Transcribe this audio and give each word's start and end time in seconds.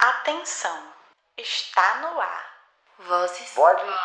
Atenção, 0.00 0.78
está 1.36 2.00
no 2.00 2.20
ar. 2.20 2.44
Vozes. 3.08 3.52
Vozes. 3.56 3.96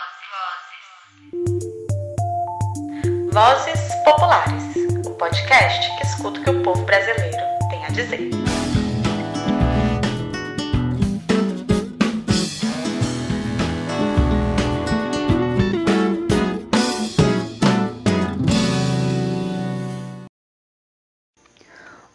Vozes 3.32 3.94
Populares, 4.04 4.76
o 5.06 5.14
podcast 5.14 5.96
que 5.96 6.04
escuta 6.04 6.40
o 6.40 6.44
que 6.44 6.50
o 6.50 6.64
povo 6.64 6.84
brasileiro 6.86 7.38
tem 7.70 7.86
a 7.86 7.90
dizer. 7.90 8.32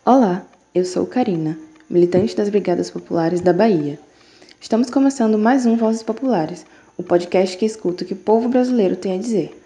Olá, 0.05 0.43
eu 0.75 0.85
sou 0.85 1.07
Karina, 1.07 1.57
militante 1.91 2.37
das 2.37 2.51
Brigadas 2.51 2.91
Populares 2.91 3.41
da 3.41 3.51
Bahia. 3.51 3.99
Estamos 4.61 4.91
começando 4.91 5.39
mais 5.39 5.65
um 5.65 5.75
Vozes 5.75 6.03
Populares, 6.03 6.67
o 6.99 7.03
podcast 7.03 7.57
que 7.57 7.65
escuta 7.65 8.05
o 8.05 8.07
que 8.07 8.13
o 8.13 8.17
povo 8.17 8.47
brasileiro 8.47 8.95
tem 8.95 9.15
a 9.15 9.19
dizer. 9.19 9.59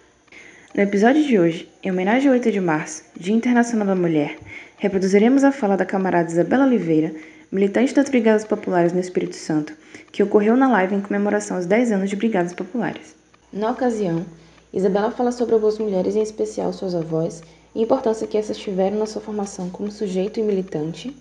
No 0.73 0.81
episódio 0.81 1.21
de 1.21 1.37
hoje, 1.37 1.69
em 1.83 1.91
homenagem 1.91 2.29
ao 2.29 2.33
8 2.35 2.49
de 2.49 2.61
março, 2.61 3.03
Dia 3.19 3.35
Internacional 3.35 3.87
da 3.87 3.95
Mulher, 3.95 4.37
reproduziremos 4.77 5.43
a 5.43 5.51
fala 5.51 5.75
da 5.75 5.85
camarada 5.85 6.31
Isabela 6.31 6.65
Oliveira, 6.65 7.13
militante 7.51 7.93
das 7.93 8.07
Brigadas 8.07 8.45
Populares 8.45 8.93
no 8.93 9.01
Espírito 9.01 9.35
Santo, 9.35 9.73
que 10.09 10.23
ocorreu 10.23 10.55
na 10.55 10.69
live 10.69 10.95
em 10.95 11.01
comemoração 11.01 11.57
aos 11.57 11.65
10 11.65 11.91
anos 11.91 12.09
de 12.09 12.15
Brigadas 12.15 12.53
Populares. 12.53 13.15
Na 13.51 13.69
ocasião, 13.71 14.25
Isabela 14.73 15.11
fala 15.11 15.33
sobre 15.33 15.55
algumas 15.55 15.77
mulheres, 15.77 16.15
em 16.15 16.21
especial 16.21 16.71
suas 16.71 16.95
avós, 16.95 17.43
e 17.75 17.79
a 17.79 17.83
importância 17.83 18.25
que 18.25 18.37
essas 18.37 18.57
tiveram 18.57 18.97
na 18.97 19.05
sua 19.05 19.21
formação 19.21 19.69
como 19.69 19.91
sujeito 19.91 20.39
e 20.39 20.43
militante. 20.43 21.13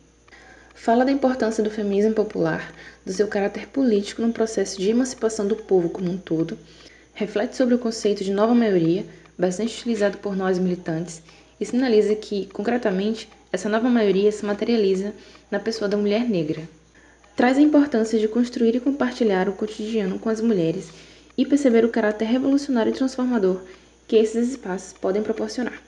Fala 0.75 1.05
da 1.05 1.13
importância 1.13 1.63
do 1.63 1.71
feminismo 1.71 2.13
popular, 2.13 2.75
do 3.07 3.13
seu 3.13 3.29
caráter 3.29 3.69
político 3.69 4.23
no 4.23 4.33
processo 4.33 4.81
de 4.81 4.91
emancipação 4.91 5.47
do 5.47 5.55
povo 5.55 5.89
como 5.89 6.11
um 6.11 6.17
todo, 6.17 6.59
reflete 7.15 7.57
sobre 7.57 7.75
o 7.75 7.79
conceito 7.79 8.25
de 8.25 8.33
nova 8.33 8.55
maioria, 8.55 9.05
bastante 9.39 9.79
utilizado 9.79 10.19
por 10.19 10.35
nós 10.35 10.59
militantes, 10.59 11.23
e 11.61 11.65
sinaliza 11.65 12.17
que, 12.17 12.47
concretamente, 12.47 13.29
essa 13.53 13.69
nova 13.69 13.89
maioria 13.89 14.33
se 14.33 14.45
materializa 14.45 15.13
na 15.51 15.61
pessoa 15.61 15.89
da 15.89 15.97
mulher 15.97 16.29
negra. 16.29 16.69
Traz 17.37 17.59
a 17.59 17.63
importância 17.63 18.19
de 18.19 18.27
construir 18.27 18.75
e 18.75 18.81
compartilhar 18.81 19.49
o 19.49 19.53
cotidiano 19.53 20.19
com 20.19 20.29
as 20.29 20.41
mulheres 20.41 20.89
e 21.39 21.47
perceber 21.47 21.85
o 21.85 21.91
caráter 21.91 22.25
revolucionário 22.25 22.91
e 22.91 22.97
transformador 22.97 23.61
que 24.09 24.17
esses 24.17 24.49
espaços 24.49 24.93
podem 24.95 25.23
proporcionar. 25.23 25.81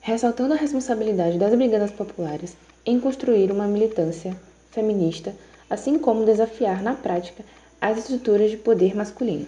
Ressaltando 0.00 0.54
a 0.54 0.56
responsabilidade 0.56 1.38
das 1.38 1.54
brigadas 1.54 1.90
populares 1.90 2.56
em 2.88 2.98
construir 2.98 3.52
uma 3.52 3.66
militância 3.66 4.34
feminista, 4.70 5.34
assim 5.68 5.98
como 5.98 6.24
desafiar 6.24 6.82
na 6.82 6.94
prática 6.94 7.44
as 7.78 7.98
estruturas 7.98 8.50
de 8.50 8.56
poder 8.56 8.96
masculino. 8.96 9.46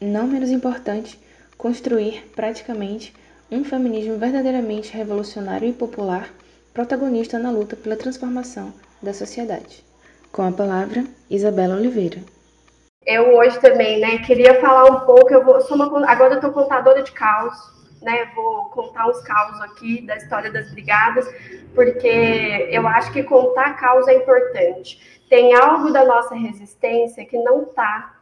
Não 0.00 0.26
menos 0.26 0.50
importante, 0.50 1.16
construir 1.56 2.24
praticamente 2.34 3.14
um 3.52 3.62
feminismo 3.62 4.18
verdadeiramente 4.18 4.92
revolucionário 4.92 5.68
e 5.68 5.72
popular, 5.72 6.28
protagonista 6.74 7.38
na 7.38 7.52
luta 7.52 7.76
pela 7.76 7.94
transformação 7.94 8.74
da 9.00 9.14
sociedade. 9.14 9.84
Com 10.32 10.42
a 10.42 10.50
palavra, 10.50 11.04
Isabela 11.30 11.76
Oliveira. 11.76 12.18
Eu 13.06 13.36
hoje 13.36 13.60
também, 13.60 14.00
né, 14.00 14.18
queria 14.18 14.60
falar 14.60 14.86
um 14.90 15.06
pouco, 15.06 15.32
eu 15.32 15.44
vou, 15.44 15.60
sou 15.60 15.76
uma, 15.76 16.10
agora 16.10 16.32
eu 16.32 16.38
estou 16.38 16.50
contadora 16.50 17.04
de 17.04 17.12
caos, 17.12 17.75
né, 18.02 18.30
vou 18.34 18.66
contar 18.66 19.08
uns 19.08 19.20
causos 19.22 19.60
aqui 19.62 20.02
da 20.02 20.16
história 20.16 20.50
das 20.50 20.70
brigadas, 20.70 21.26
porque 21.74 22.68
eu 22.70 22.86
acho 22.86 23.12
que 23.12 23.22
contar 23.22 23.76
causa 23.76 24.12
é 24.12 24.16
importante. 24.16 25.20
Tem 25.28 25.54
algo 25.54 25.92
da 25.92 26.04
nossa 26.04 26.34
resistência 26.34 27.24
que 27.24 27.38
não 27.38 27.64
está 27.64 28.16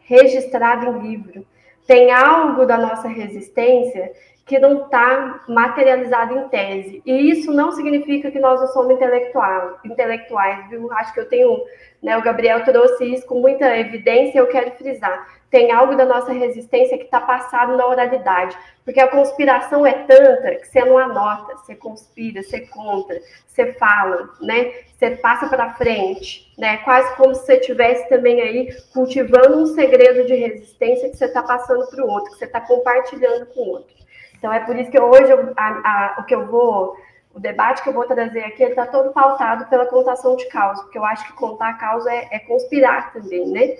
registrado 0.00 0.86
em 0.86 0.98
livro. 0.98 1.46
Tem 1.86 2.10
algo 2.10 2.66
da 2.66 2.78
nossa 2.78 3.08
resistência 3.08 4.12
que 4.46 4.58
não 4.58 4.84
está 4.84 5.42
materializado 5.48 6.36
em 6.36 6.48
tese. 6.48 7.02
E 7.04 7.30
isso 7.30 7.50
não 7.52 7.72
significa 7.72 8.30
que 8.30 8.38
nós 8.38 8.60
não 8.60 8.68
somos 8.68 8.92
intelectuais, 8.92 9.76
intelectuais 9.84 10.68
viu? 10.68 10.92
Acho 10.92 11.14
que 11.14 11.20
eu 11.20 11.28
tenho, 11.28 11.64
né, 12.04 12.18
o 12.18 12.22
Gabriel 12.22 12.62
trouxe 12.62 13.02
isso 13.02 13.26
com 13.26 13.40
muita 13.40 13.78
evidência, 13.78 14.38
eu 14.38 14.46
quero 14.46 14.72
frisar. 14.72 15.26
Tem 15.50 15.72
algo 15.72 15.96
da 15.96 16.04
nossa 16.04 16.32
resistência 16.34 16.98
que 16.98 17.04
está 17.04 17.18
passado 17.18 17.78
na 17.78 17.86
oralidade, 17.86 18.54
porque 18.84 19.00
a 19.00 19.08
conspiração 19.08 19.86
é 19.86 19.92
tanta 19.92 20.56
que 20.56 20.66
você 20.66 20.84
não 20.84 20.98
anota, 20.98 21.56
você 21.56 21.74
conspira, 21.74 22.42
você 22.42 22.60
conta, 22.66 23.18
você 23.46 23.72
fala, 23.72 24.28
né? 24.42 24.74
Você 24.98 25.12
passa 25.12 25.48
para 25.48 25.72
frente, 25.74 26.52
né? 26.58 26.76
Quase 26.78 27.16
como 27.16 27.34
se 27.34 27.46
você 27.46 27.54
estivesse 27.54 28.06
também 28.10 28.42
aí 28.42 28.76
cultivando 28.92 29.62
um 29.62 29.66
segredo 29.66 30.26
de 30.26 30.34
resistência 30.34 31.08
que 31.08 31.16
você 31.16 31.24
está 31.24 31.42
passando 31.42 31.86
para 31.86 32.04
o 32.04 32.08
outro, 32.10 32.32
que 32.32 32.38
você 32.38 32.44
está 32.44 32.60
compartilhando 32.60 33.46
com 33.46 33.60
o 33.60 33.68
outro. 33.70 33.94
Então 34.36 34.52
é 34.52 34.60
por 34.60 34.76
isso 34.76 34.90
que 34.90 35.00
hoje 35.00 35.30
eu, 35.30 35.54
a, 35.56 35.68
a, 35.68 36.20
o 36.20 36.24
que 36.24 36.34
eu 36.34 36.46
vou, 36.46 36.96
o 37.34 37.40
debate 37.40 37.82
que 37.82 37.88
eu 37.88 37.92
vou 37.92 38.06
trazer 38.06 38.44
aqui, 38.44 38.62
está 38.62 38.86
todo 38.86 39.12
pautado 39.12 39.66
pela 39.66 39.86
contação 39.86 40.36
de 40.36 40.46
causa, 40.46 40.82
porque 40.82 40.96
eu 40.96 41.04
acho 41.04 41.26
que 41.26 41.32
contar 41.32 41.78
causa 41.78 42.10
é, 42.10 42.28
é 42.30 42.38
conspirar 42.38 43.12
também, 43.12 43.46
né? 43.48 43.74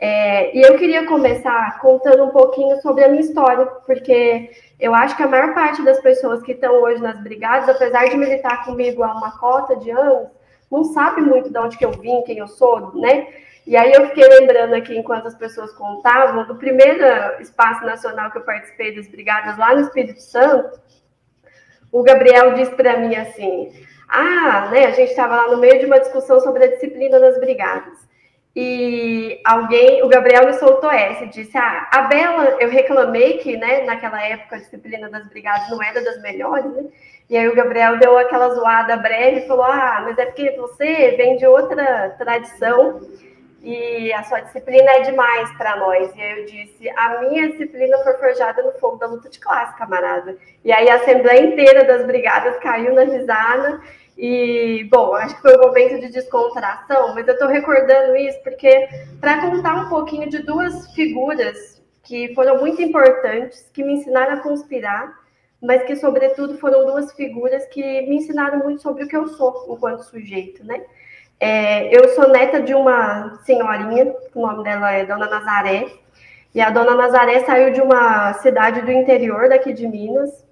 É, 0.00 0.56
e 0.56 0.62
eu 0.62 0.76
queria 0.78 1.06
começar 1.06 1.78
contando 1.80 2.24
um 2.24 2.30
pouquinho 2.30 2.80
sobre 2.80 3.04
a 3.04 3.08
minha 3.08 3.20
história, 3.20 3.66
porque 3.86 4.50
eu 4.78 4.94
acho 4.94 5.16
que 5.16 5.22
a 5.22 5.28
maior 5.28 5.54
parte 5.54 5.82
das 5.82 6.00
pessoas 6.00 6.42
que 6.42 6.52
estão 6.52 6.82
hoje 6.82 7.02
nas 7.02 7.20
brigadas, 7.20 7.68
apesar 7.68 8.08
de 8.08 8.16
militar 8.16 8.64
comigo 8.64 9.02
há 9.02 9.12
uma 9.12 9.38
cota 9.38 9.76
de 9.76 9.90
anos, 9.90 10.28
não 10.70 10.84
sabe 10.84 11.20
muito 11.20 11.50
de 11.50 11.58
onde 11.58 11.76
que 11.76 11.84
eu 11.84 11.92
vim, 11.92 12.22
quem 12.22 12.38
eu 12.38 12.46
sou, 12.46 12.94
né? 12.94 13.26
E 13.66 13.76
aí 13.76 13.92
eu 13.92 14.08
fiquei 14.08 14.26
lembrando 14.26 14.74
aqui, 14.74 14.96
enquanto 14.96 15.26
as 15.26 15.34
pessoas 15.34 15.72
contavam, 15.72 16.46
do 16.46 16.56
primeiro 16.56 17.04
espaço 17.40 17.84
nacional 17.84 18.30
que 18.30 18.38
eu 18.38 18.42
participei 18.42 18.94
das 18.94 19.08
brigadas 19.08 19.58
lá 19.58 19.74
no 19.74 19.82
Espírito 19.82 20.20
Santo, 20.20 20.80
o 21.92 22.02
Gabriel 22.02 22.54
disse 22.54 22.74
para 22.74 22.98
mim 22.98 23.14
assim, 23.14 23.72
ah, 24.08 24.68
né, 24.70 24.86
a 24.86 24.90
gente 24.92 25.10
estava 25.10 25.36
lá 25.36 25.48
no 25.48 25.58
meio 25.58 25.78
de 25.78 25.86
uma 25.86 26.00
discussão 26.00 26.40
sobre 26.40 26.64
a 26.64 26.68
disciplina 26.68 27.20
das 27.20 27.38
brigadas. 27.38 28.08
E 28.60 29.40
alguém, 29.44 30.02
o 30.02 30.08
Gabriel 30.08 30.46
me 30.46 30.54
soltou 30.54 30.90
essa, 30.90 31.26
disse: 31.26 31.56
Ah, 31.56 31.88
a 31.92 32.02
Bela, 32.02 32.56
eu 32.58 32.68
reclamei 32.68 33.38
que, 33.38 33.56
né, 33.56 33.84
naquela 33.84 34.20
época 34.20 34.56
a 34.56 34.58
disciplina 34.58 35.08
das 35.08 35.28
brigadas 35.28 35.70
não 35.70 35.80
era 35.80 36.02
das 36.02 36.20
melhores, 36.20 36.64
né? 36.72 36.86
E 37.30 37.36
aí 37.36 37.46
o 37.46 37.54
Gabriel 37.54 37.98
deu 37.98 38.18
aquela 38.18 38.48
zoada 38.54 38.96
breve 38.96 39.40
e 39.40 39.46
falou: 39.46 39.64
Ah, 39.64 40.00
mas 40.04 40.18
é 40.18 40.26
porque 40.26 40.56
você 40.56 41.14
vem 41.16 41.36
de 41.36 41.46
outra 41.46 42.16
tradição 42.18 43.00
e 43.62 44.12
a 44.12 44.22
sua 44.22 44.40
disciplina 44.40 44.90
é 44.92 45.00
demais 45.02 45.50
para 45.56 45.76
nós. 45.76 46.14
E 46.14 46.20
aí 46.20 46.40
eu 46.40 46.46
disse: 46.46 46.88
a 46.90 47.20
minha 47.20 47.48
disciplina 47.50 47.98
foi 47.98 48.14
forjada 48.14 48.62
no 48.62 48.72
fogo 48.72 48.96
da 48.96 49.06
luta 49.06 49.28
de 49.28 49.38
classe, 49.38 49.76
camarada. 49.76 50.36
E 50.64 50.72
aí 50.72 50.88
a 50.88 50.96
assembleia 50.96 51.42
inteira 51.42 51.84
das 51.84 52.06
brigadas 52.06 52.56
caiu 52.58 52.94
na 52.94 53.04
risada. 53.04 53.80
E, 54.16 54.88
bom, 54.90 55.14
acho 55.14 55.36
que 55.36 55.42
foi 55.42 55.56
um 55.56 55.60
momento 55.60 56.00
de 56.00 56.10
descontração, 56.10 57.14
mas 57.14 57.26
eu 57.28 57.34
estou 57.34 57.46
recordando 57.46 58.16
isso 58.16 58.42
porque, 58.42 58.88
para 59.20 59.40
contar 59.40 59.74
um 59.76 59.88
pouquinho 59.88 60.28
de 60.28 60.38
duas 60.42 60.92
figuras 60.92 61.80
que 62.02 62.34
foram 62.34 62.58
muito 62.58 62.82
importantes, 62.82 63.70
que 63.72 63.84
me 63.84 63.92
ensinaram 63.92 64.34
a 64.34 64.40
conspirar, 64.40 65.14
mas 65.62 65.84
que, 65.84 65.94
sobretudo, 65.94 66.58
foram 66.58 66.84
duas 66.84 67.12
figuras 67.12 67.64
que 67.66 67.80
me 67.80 68.16
ensinaram 68.16 68.58
muito 68.58 68.82
sobre 68.82 69.04
o 69.04 69.08
que 69.08 69.16
eu 69.16 69.28
sou 69.28 69.66
enquanto 69.68 70.02
sujeito, 70.02 70.64
né? 70.64 70.82
É, 71.40 71.96
eu 71.96 72.08
sou 72.10 72.28
neta 72.28 72.60
de 72.60 72.74
uma 72.74 73.38
senhorinha, 73.44 74.12
o 74.34 74.40
nome 74.40 74.64
dela 74.64 74.92
é 74.92 75.06
Dona 75.06 75.28
Nazaré, 75.28 75.86
e 76.54 76.60
a 76.60 76.70
Dona 76.70 76.96
Nazaré 76.96 77.40
saiu 77.44 77.72
de 77.72 77.80
uma 77.80 78.32
cidade 78.34 78.80
do 78.82 78.90
interior 78.90 79.48
daqui 79.48 79.72
de 79.72 79.86
Minas, 79.86 80.44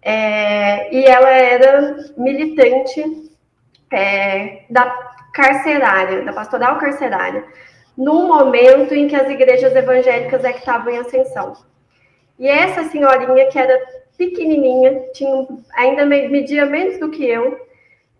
é, 0.00 0.92
e 0.94 1.04
ela 1.04 1.28
era 1.28 1.96
militante 2.16 3.30
é, 3.92 4.62
da 4.70 4.86
carcerária, 5.34 6.22
da 6.22 6.32
pastoral 6.32 6.78
carcerária, 6.78 7.44
num 7.96 8.26
momento 8.26 8.94
em 8.94 9.06
que 9.06 9.14
as 9.14 9.28
igrejas 9.28 9.74
evangélicas 9.76 10.42
é 10.44 10.52
que 10.52 10.60
estavam 10.60 10.92
em 10.92 10.98
ascensão. 10.98 11.52
E 12.38 12.48
essa 12.48 12.84
senhorinha, 12.84 13.48
que 13.50 13.58
era 13.58 13.78
pequenininha, 14.16 15.02
tinha, 15.12 15.46
ainda 15.74 16.06
media 16.06 16.64
menos 16.64 16.98
do 16.98 17.10
que 17.10 17.24
eu, 17.24 17.60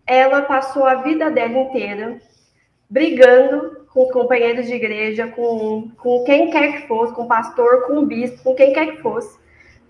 ela 0.07 0.43
passou 0.43 0.85
a 0.85 0.97
vida 0.97 1.31
dela 1.31 1.59
inteira 1.59 2.19
brigando 2.89 3.87
com 3.93 4.07
companheiros 4.09 4.67
de 4.67 4.75
igreja, 4.75 5.29
com, 5.29 5.91
com 5.97 6.25
quem 6.25 6.51
quer 6.51 6.73
que 6.73 6.89
fosse, 6.89 7.15
com 7.15 7.27
pastor, 7.27 7.87
com 7.87 8.05
bispo, 8.05 8.43
com 8.43 8.55
quem 8.55 8.73
quer 8.73 8.87
que 8.87 9.03
fosse, 9.03 9.39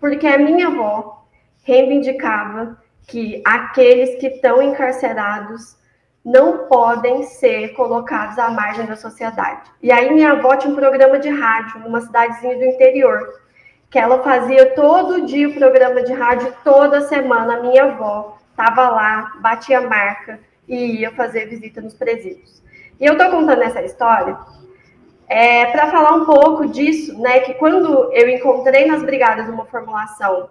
porque 0.01 0.27
a 0.27 0.39
minha 0.39 0.69
avó 0.69 1.25
reivindicava 1.65 2.79
que 3.07 3.43
aqueles 3.45 4.21
que 4.21 4.27
estão 4.29 4.63
encarcerados 4.63 5.77
não 6.25 6.69
podem 6.69 7.25
ser 7.25 7.75
colocados 7.75 8.39
à 8.39 8.51
margem 8.51 8.87
da 8.87 8.95
sociedade. 8.95 9.71
E 9.83 9.91
aí 9.91 10.13
minha 10.13 10.33
avó 10.33 10.57
tinha 10.57 10.73
um 10.73 10.77
programa 10.77 11.19
de 11.19 11.29
rádio 11.29 11.81
numa 11.81 12.01
cidadezinha 12.01 12.57
do 12.57 12.65
interior, 12.65 13.41
que 13.91 13.99
ela 13.99 14.23
fazia 14.23 14.75
todo 14.75 15.27
dia 15.27 15.49
o 15.49 15.55
programa 15.55 16.03
de 16.03 16.13
rádio, 16.13 16.55
toda 16.63 17.03
semana 17.03 17.57
a 17.57 17.63
minha 17.63 17.85
avó 17.85 18.39
estava 18.53 18.89
lá, 18.89 19.33
batia 19.41 19.81
marca 19.81 20.39
e 20.69 21.01
ia 21.01 21.11
fazer 21.13 21.47
visita 21.47 21.81
nos 21.81 21.95
presídios. 21.95 22.63
E 23.01 23.05
eu 23.05 23.15
estou 23.15 23.31
contando 23.31 23.63
essa 23.63 23.83
história 23.83 24.39
é, 25.29 25.67
para 25.67 25.91
falar 25.91 26.15
um 26.15 26.25
pouco 26.25 26.69
disso, 26.69 27.19
né? 27.21 27.41
Que 27.41 27.55
quando 27.55 28.13
eu 28.13 28.29
encontrei 28.29 28.87
nas 28.87 29.03
brigadas 29.03 29.49
uma 29.49 29.65
formulação 29.65 30.51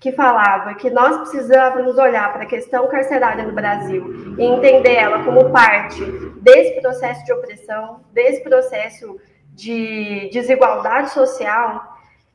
que 0.00 0.12
falava 0.12 0.74
que 0.74 0.88
nós 0.90 1.18
precisávamos 1.18 1.98
olhar 1.98 2.32
para 2.32 2.44
a 2.44 2.46
questão 2.46 2.88
carcerária 2.88 3.44
no 3.44 3.52
Brasil 3.52 4.34
e 4.38 4.44
entender 4.44 4.94
ela 4.94 5.22
como 5.22 5.50
parte 5.50 6.02
desse 6.40 6.80
processo 6.80 7.24
de 7.24 7.32
opressão, 7.32 8.00
desse 8.12 8.42
processo 8.42 9.20
de 9.54 10.30
desigualdade 10.32 11.10
social, 11.10 11.89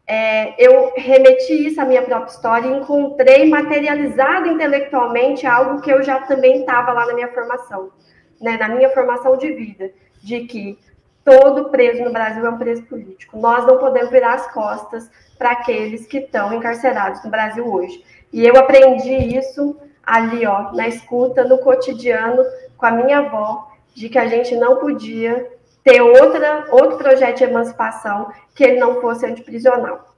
é, 0.08 0.54
eu 0.64 0.94
remeti 0.96 1.68
isso 1.68 1.82
à 1.82 1.86
minha 1.86 2.04
própria 2.04 2.32
história 2.32 2.68
e 2.68 2.78
encontrei 2.78 3.50
materializado 3.50 4.48
intelectualmente 4.48 5.48
algo 5.48 5.82
que 5.82 5.92
eu 5.92 6.04
já 6.04 6.22
também 6.22 6.60
estava 6.60 6.94
lá 6.94 7.08
na 7.08 7.14
minha 7.14 7.32
formação, 7.34 7.92
né, 8.40 8.58
na 8.58 8.70
minha 8.70 8.90
formação 8.90 9.36
de 9.36 9.52
vida, 9.52 9.92
de 10.22 10.42
que 10.42 10.78
todo 11.24 11.70
preso 11.70 12.04
no 12.04 12.14
Brasil 12.14 12.46
é 12.46 12.50
um 12.50 12.58
preso 12.58 12.84
político. 12.84 13.40
Nós 13.40 13.66
não 13.66 13.80
podemos 13.80 14.12
virar 14.12 14.36
as 14.36 14.52
costas 14.54 15.10
para 15.40 15.52
aqueles 15.52 16.06
que 16.06 16.20
estão 16.20 16.54
encarcerados 16.54 17.24
no 17.24 17.32
Brasil 17.32 17.68
hoje. 17.68 18.04
E 18.32 18.46
eu 18.46 18.56
aprendi 18.58 19.36
isso 19.36 19.76
ali, 20.06 20.46
ó, 20.46 20.72
na 20.74 20.88
escuta, 20.88 21.44
no 21.44 21.58
cotidiano, 21.58 22.44
com 22.78 22.86
a 22.86 22.92
minha 22.92 23.20
avó, 23.20 23.72
de 23.96 24.08
que 24.08 24.20
a 24.20 24.28
gente 24.28 24.56
não 24.56 24.78
podia 24.78 25.52
ter 25.86 26.02
outra, 26.02 26.66
outro 26.72 26.98
projeto 26.98 27.38
de 27.38 27.44
emancipação 27.44 28.32
que 28.56 28.64
ele 28.64 28.80
não 28.80 29.00
fosse 29.00 29.26
antiprisional. 29.26 30.16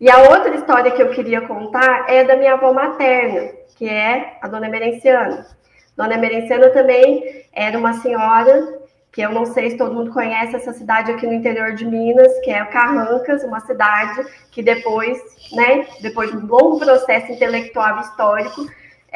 E 0.00 0.10
a 0.10 0.18
outra 0.30 0.54
história 0.54 0.90
que 0.90 1.02
eu 1.02 1.10
queria 1.10 1.42
contar 1.42 2.06
é 2.08 2.24
da 2.24 2.36
minha 2.36 2.54
avó 2.54 2.72
materna, 2.72 3.50
que 3.76 3.86
é 3.86 4.38
a 4.40 4.48
dona 4.48 4.66
Emerenciana. 4.66 5.46
Dona 5.94 6.14
Emerenciana 6.14 6.70
também 6.70 7.44
era 7.52 7.78
uma 7.78 7.92
senhora 8.00 8.80
que 9.12 9.20
eu 9.20 9.30
não 9.30 9.46
sei 9.46 9.70
se 9.70 9.78
todo 9.78 9.94
mundo 9.94 10.10
conhece 10.10 10.56
essa 10.56 10.72
cidade 10.72 11.10
aqui 11.10 11.26
no 11.26 11.32
interior 11.32 11.74
de 11.74 11.86
Minas, 11.86 12.38
que 12.40 12.50
é 12.50 12.62
Carrancas, 12.66 13.44
uma 13.44 13.60
cidade 13.60 14.26
que 14.50 14.62
depois, 14.62 15.18
né, 15.52 15.86
depois 16.02 16.30
de 16.30 16.36
um 16.36 16.46
longo 16.46 16.78
processo 16.78 17.32
intelectual 17.32 17.98
e 17.98 18.00
histórico, 18.02 18.66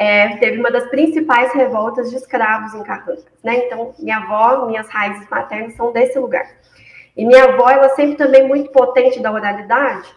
é, 0.01 0.35
teve 0.37 0.57
uma 0.57 0.71
das 0.71 0.89
principais 0.89 1.53
revoltas 1.53 2.09
de 2.09 2.15
escravos 2.15 2.73
em 2.73 2.81
Carrancas, 2.81 3.23
né? 3.43 3.67
Então, 3.67 3.93
minha 3.99 4.17
avó, 4.17 4.65
minhas 4.65 4.89
raízes 4.89 5.29
maternas 5.29 5.75
são 5.75 5.93
desse 5.93 6.17
lugar. 6.17 6.43
E 7.15 7.23
minha 7.23 7.43
avó, 7.43 7.69
ela 7.69 7.89
sempre 7.89 8.15
também 8.15 8.47
muito 8.47 8.71
potente 8.71 9.19
da 9.19 9.31
oralidade, 9.31 10.09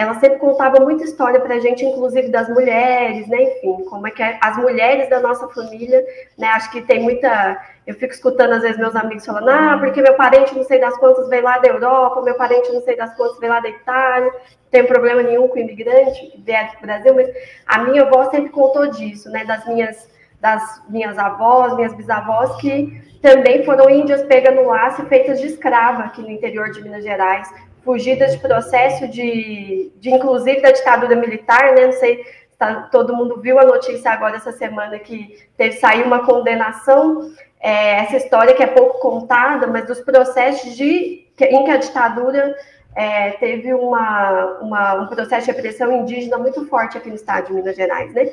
ela 0.00 0.14
sempre 0.14 0.38
contava 0.38 0.80
muita 0.80 1.04
história 1.04 1.38
para 1.38 1.56
a 1.56 1.60
gente, 1.60 1.84
inclusive 1.84 2.28
das 2.28 2.48
mulheres, 2.48 3.28
né? 3.28 3.36
Enfim, 3.42 3.84
como 3.84 4.06
é 4.06 4.10
que 4.10 4.22
é, 4.22 4.38
as 4.40 4.56
mulheres 4.56 5.10
da 5.10 5.20
nossa 5.20 5.46
família, 5.48 6.02
né? 6.38 6.46
Acho 6.48 6.70
que 6.70 6.80
tem 6.80 7.02
muita. 7.02 7.62
Eu 7.86 7.94
fico 7.94 8.10
escutando 8.10 8.54
às 8.54 8.62
vezes 8.62 8.78
meus 8.78 8.96
amigos 8.96 9.26
falando, 9.26 9.50
ah, 9.50 9.76
porque 9.78 10.00
meu 10.00 10.14
parente 10.14 10.54
não 10.54 10.64
sei 10.64 10.80
das 10.80 10.96
quantas 10.96 11.28
veio 11.28 11.42
lá 11.42 11.58
da 11.58 11.68
Europa, 11.68 12.22
meu 12.22 12.34
parente 12.34 12.72
não 12.72 12.80
sei 12.80 12.96
das 12.96 13.14
quantas 13.14 13.38
veio 13.38 13.52
lá 13.52 13.60
da 13.60 13.68
Itália, 13.68 14.30
não 14.30 14.70
tem 14.70 14.86
problema 14.86 15.22
nenhum 15.22 15.48
com 15.48 15.58
imigrante 15.58 16.28
que 16.28 16.40
vier 16.40 16.70
do 16.72 16.80
Brasil, 16.80 17.14
mas 17.14 17.28
a 17.66 17.80
minha 17.80 18.02
avó 18.02 18.30
sempre 18.30 18.48
contou 18.48 18.86
disso, 18.86 19.28
né? 19.28 19.44
Das 19.44 19.66
minhas, 19.66 20.08
das 20.40 20.82
minhas 20.88 21.18
avós, 21.18 21.76
minhas 21.76 21.92
bisavós, 21.92 22.56
que 22.56 23.02
também 23.20 23.66
foram 23.66 23.90
índias 23.90 24.22
pegas 24.22 24.54
no 24.54 24.66
laço 24.66 25.02
e 25.02 25.06
feitas 25.06 25.38
de 25.38 25.46
escrava 25.48 26.04
aqui 26.04 26.22
no 26.22 26.30
interior 26.30 26.70
de 26.70 26.80
Minas 26.80 27.04
Gerais, 27.04 27.52
fugidas 27.84 28.32
de 28.32 28.38
processo 28.38 29.08
de, 29.08 29.92
de 29.96 30.10
inclusive 30.10 30.60
da 30.60 30.70
ditadura 30.70 31.16
militar, 31.16 31.74
né? 31.74 31.86
Não 31.86 31.92
sei 31.92 32.24
tá, 32.58 32.88
todo 32.92 33.16
mundo 33.16 33.40
viu 33.40 33.58
a 33.58 33.64
notícia 33.64 34.10
agora 34.10 34.36
essa 34.36 34.52
semana 34.52 34.98
que 34.98 35.48
teve 35.56 35.76
sair 35.76 36.02
uma 36.02 36.24
condenação, 36.24 37.32
é, 37.58 38.02
essa 38.02 38.18
história 38.18 38.54
que 38.54 38.62
é 38.62 38.66
pouco 38.66 39.00
contada, 39.00 39.66
mas 39.66 39.86
dos 39.86 40.00
processos 40.00 40.76
de 40.76 41.26
em 41.42 41.64
que 41.64 41.70
a 41.70 41.78
ditadura 41.78 42.54
é, 42.94 43.30
teve 43.32 43.72
uma, 43.72 44.58
uma, 44.60 44.94
um 44.94 45.06
processo 45.06 45.46
de 45.46 45.52
repressão 45.52 45.90
indígena 45.90 46.36
muito 46.36 46.66
forte 46.66 46.98
aqui 46.98 47.08
no 47.08 47.14
estado 47.14 47.46
de 47.46 47.54
Minas 47.54 47.76
Gerais, 47.76 48.12
né? 48.12 48.30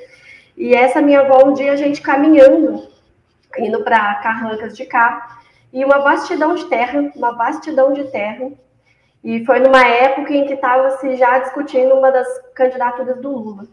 E 0.57 0.73
essa 0.73 1.01
minha 1.01 1.21
avó, 1.21 1.45
um 1.45 1.53
dia 1.53 1.71
a 1.71 1.75
gente 1.75 2.01
caminhando, 2.01 2.85
indo 3.57 3.83
para 3.83 4.15
Carrancas 4.15 4.75
de 4.75 4.85
cá, 4.85 5.39
e 5.71 5.85
uma 5.85 5.99
vastidão 5.99 6.55
de 6.55 6.65
terra, 6.65 7.11
uma 7.15 7.31
vastidão 7.33 7.93
de 7.93 8.05
terra, 8.05 8.49
e 9.23 9.45
foi 9.45 9.59
numa 9.59 9.85
época 9.85 10.33
em 10.33 10.45
que 10.45 10.53
estava 10.53 10.91
se 10.97 11.15
já 11.15 11.39
discutindo 11.39 11.93
uma 11.95 12.11
das 12.11 12.27
candidaturas 12.53 13.17
do 13.17 13.29
Lula. 13.29 13.65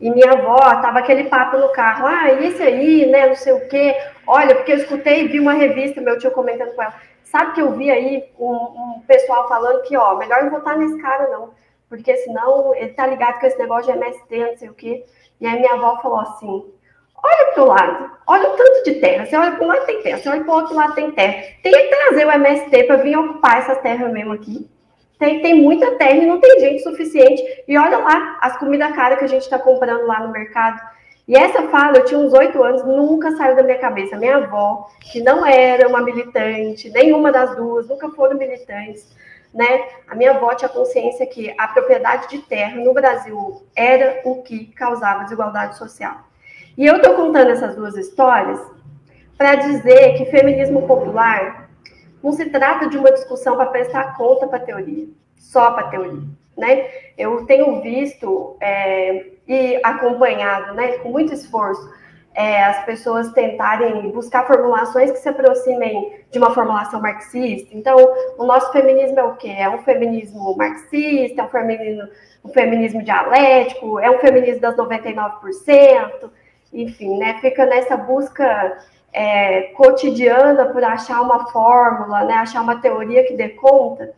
E 0.00 0.10
minha 0.10 0.32
avó 0.32 0.56
tava 0.56 0.98
aquele 0.98 1.24
papo 1.24 1.56
no 1.56 1.68
carro, 1.70 2.06
ah, 2.06 2.30
e 2.32 2.46
esse 2.46 2.62
aí, 2.62 3.06
né, 3.06 3.28
não 3.28 3.36
sei 3.36 3.52
o 3.52 3.68
quê. 3.68 3.96
Olha, 4.26 4.54
porque 4.54 4.72
eu 4.72 4.76
escutei, 4.76 5.28
vi 5.28 5.40
uma 5.40 5.52
revista, 5.52 6.00
meu 6.00 6.18
tio 6.18 6.30
comentando 6.30 6.74
com 6.74 6.82
ela. 6.82 6.94
Sabe 7.22 7.52
que 7.52 7.62
eu 7.62 7.72
vi 7.72 7.90
aí 7.90 8.24
um, 8.38 8.52
um 8.52 9.02
pessoal 9.06 9.48
falando 9.48 9.82
que, 9.82 9.96
ó, 9.96 10.16
melhor 10.16 10.42
não 10.42 10.50
votar 10.50 10.76
nesse 10.76 11.00
cara, 11.00 11.28
não. 11.28 11.50
Porque 11.88 12.16
senão 12.18 12.74
ele 12.74 12.92
tá 12.92 13.06
ligado 13.06 13.40
com 13.40 13.46
esse 13.46 13.58
negócio 13.58 13.92
de 13.92 13.98
MST, 13.98 14.38
não 14.38 14.56
sei 14.56 14.68
o 14.68 14.74
quê. 14.74 15.04
E 15.40 15.46
aí 15.46 15.58
minha 15.58 15.74
avó 15.74 16.00
falou 16.00 16.20
assim, 16.20 16.64
olha 17.16 17.52
pro 17.54 17.66
lado, 17.66 18.10
olha 18.26 18.48
o 18.50 18.56
tanto 18.56 18.84
de 18.84 18.94
terra. 19.00 19.26
Você 19.26 19.36
olha 19.36 19.62
um 19.62 19.66
lado 19.66 19.86
tem 19.86 20.02
terra, 20.02 20.18
você 20.18 20.28
olha 20.28 20.44
pro 20.44 20.52
outro 20.52 20.74
lado 20.74 20.94
tem 20.94 21.10
terra. 21.10 21.34
Tem 21.62 21.72
que 21.72 21.96
trazer 21.96 22.26
o 22.26 22.32
MST 22.32 22.84
para 22.84 22.96
vir 22.96 23.16
ocupar 23.16 23.58
essas 23.58 23.78
terras 23.78 24.12
mesmo 24.12 24.32
aqui. 24.32 24.68
Tem, 25.24 25.40
tem 25.40 25.54
muita 25.54 25.92
terra 25.92 26.18
e 26.18 26.26
não 26.26 26.38
tem 26.38 26.60
gente 26.60 26.82
suficiente. 26.82 27.42
E 27.66 27.78
olha 27.78 27.96
lá 27.96 28.38
as 28.42 28.58
comidas 28.58 28.94
caras 28.94 29.18
que 29.18 29.24
a 29.24 29.28
gente 29.28 29.42
está 29.42 29.58
comprando 29.58 30.06
lá 30.06 30.20
no 30.20 30.30
mercado. 30.30 30.78
E 31.26 31.34
essa 31.34 31.62
fala, 31.68 31.96
eu 31.96 32.04
tinha 32.04 32.20
uns 32.20 32.34
oito 32.34 32.62
anos, 32.62 32.84
nunca 32.84 33.34
saiu 33.34 33.56
da 33.56 33.62
minha 33.62 33.78
cabeça. 33.78 34.18
Minha 34.18 34.36
avó, 34.36 34.86
que 35.00 35.22
não 35.22 35.46
era 35.46 35.88
uma 35.88 36.02
militante, 36.02 36.90
nenhuma 36.90 37.32
das 37.32 37.56
duas, 37.56 37.88
nunca 37.88 38.10
foram 38.10 38.36
militantes, 38.36 39.16
né? 39.54 39.84
A 40.06 40.14
minha 40.14 40.32
avó 40.32 40.54
tinha 40.54 40.68
consciência 40.68 41.26
que 41.26 41.54
a 41.56 41.68
propriedade 41.68 42.28
de 42.28 42.40
terra 42.40 42.76
no 42.76 42.92
Brasil 42.92 43.62
era 43.74 44.20
o 44.26 44.42
que 44.42 44.66
causava 44.74 45.24
desigualdade 45.24 45.78
social. 45.78 46.16
E 46.76 46.84
eu 46.84 46.96
estou 46.96 47.14
contando 47.14 47.50
essas 47.50 47.74
duas 47.74 47.96
histórias 47.96 48.60
para 49.38 49.54
dizer 49.54 50.18
que 50.18 50.26
feminismo 50.26 50.86
popular 50.86 51.63
não 52.24 52.32
se 52.32 52.46
trata 52.46 52.88
de 52.88 52.96
uma 52.96 53.12
discussão 53.12 53.54
para 53.54 53.66
prestar 53.66 54.16
conta 54.16 54.46
para 54.46 54.56
a 54.56 54.62
teoria, 54.62 55.06
só 55.36 55.72
para 55.72 55.86
a 55.86 55.90
teoria. 55.90 56.22
Né? 56.56 56.88
Eu 57.18 57.44
tenho 57.44 57.82
visto 57.82 58.56
é, 58.60 59.26
e 59.46 59.78
acompanhado 59.84 60.72
né, 60.72 60.98
com 60.98 61.10
muito 61.10 61.34
esforço 61.34 61.86
é, 62.34 62.64
as 62.64 62.84
pessoas 62.86 63.30
tentarem 63.32 64.10
buscar 64.10 64.46
formulações 64.46 65.10
que 65.12 65.18
se 65.18 65.28
aproximem 65.28 66.24
de 66.30 66.38
uma 66.38 66.52
formulação 66.54 67.00
marxista. 67.00 67.76
Então, 67.76 67.96
o 68.38 68.44
nosso 68.44 68.72
feminismo 68.72 69.20
é 69.20 69.22
o 69.22 69.36
quê? 69.36 69.54
É 69.56 69.68
um 69.68 69.82
feminismo 69.82 70.56
marxista, 70.56 71.42
é 71.42 71.44
um 71.44 71.48
feminismo, 71.48 72.08
um 72.44 72.48
feminismo 72.48 73.02
dialético, 73.02 74.00
é 74.00 74.10
um 74.10 74.18
feminismo 74.18 74.62
das 74.62 74.74
99%, 74.76 76.30
enfim, 76.72 77.18
né? 77.18 77.38
Fica 77.40 77.66
nessa 77.66 77.96
busca 77.96 78.78
é, 79.14 79.62
cotidiana 79.74 80.66
por 80.66 80.82
achar 80.82 81.22
uma 81.22 81.46
fórmula, 81.50 82.24
né, 82.24 82.34
achar 82.34 82.60
uma 82.60 82.80
teoria 82.80 83.24
que 83.24 83.34
dê 83.34 83.50
conta, 83.50 84.12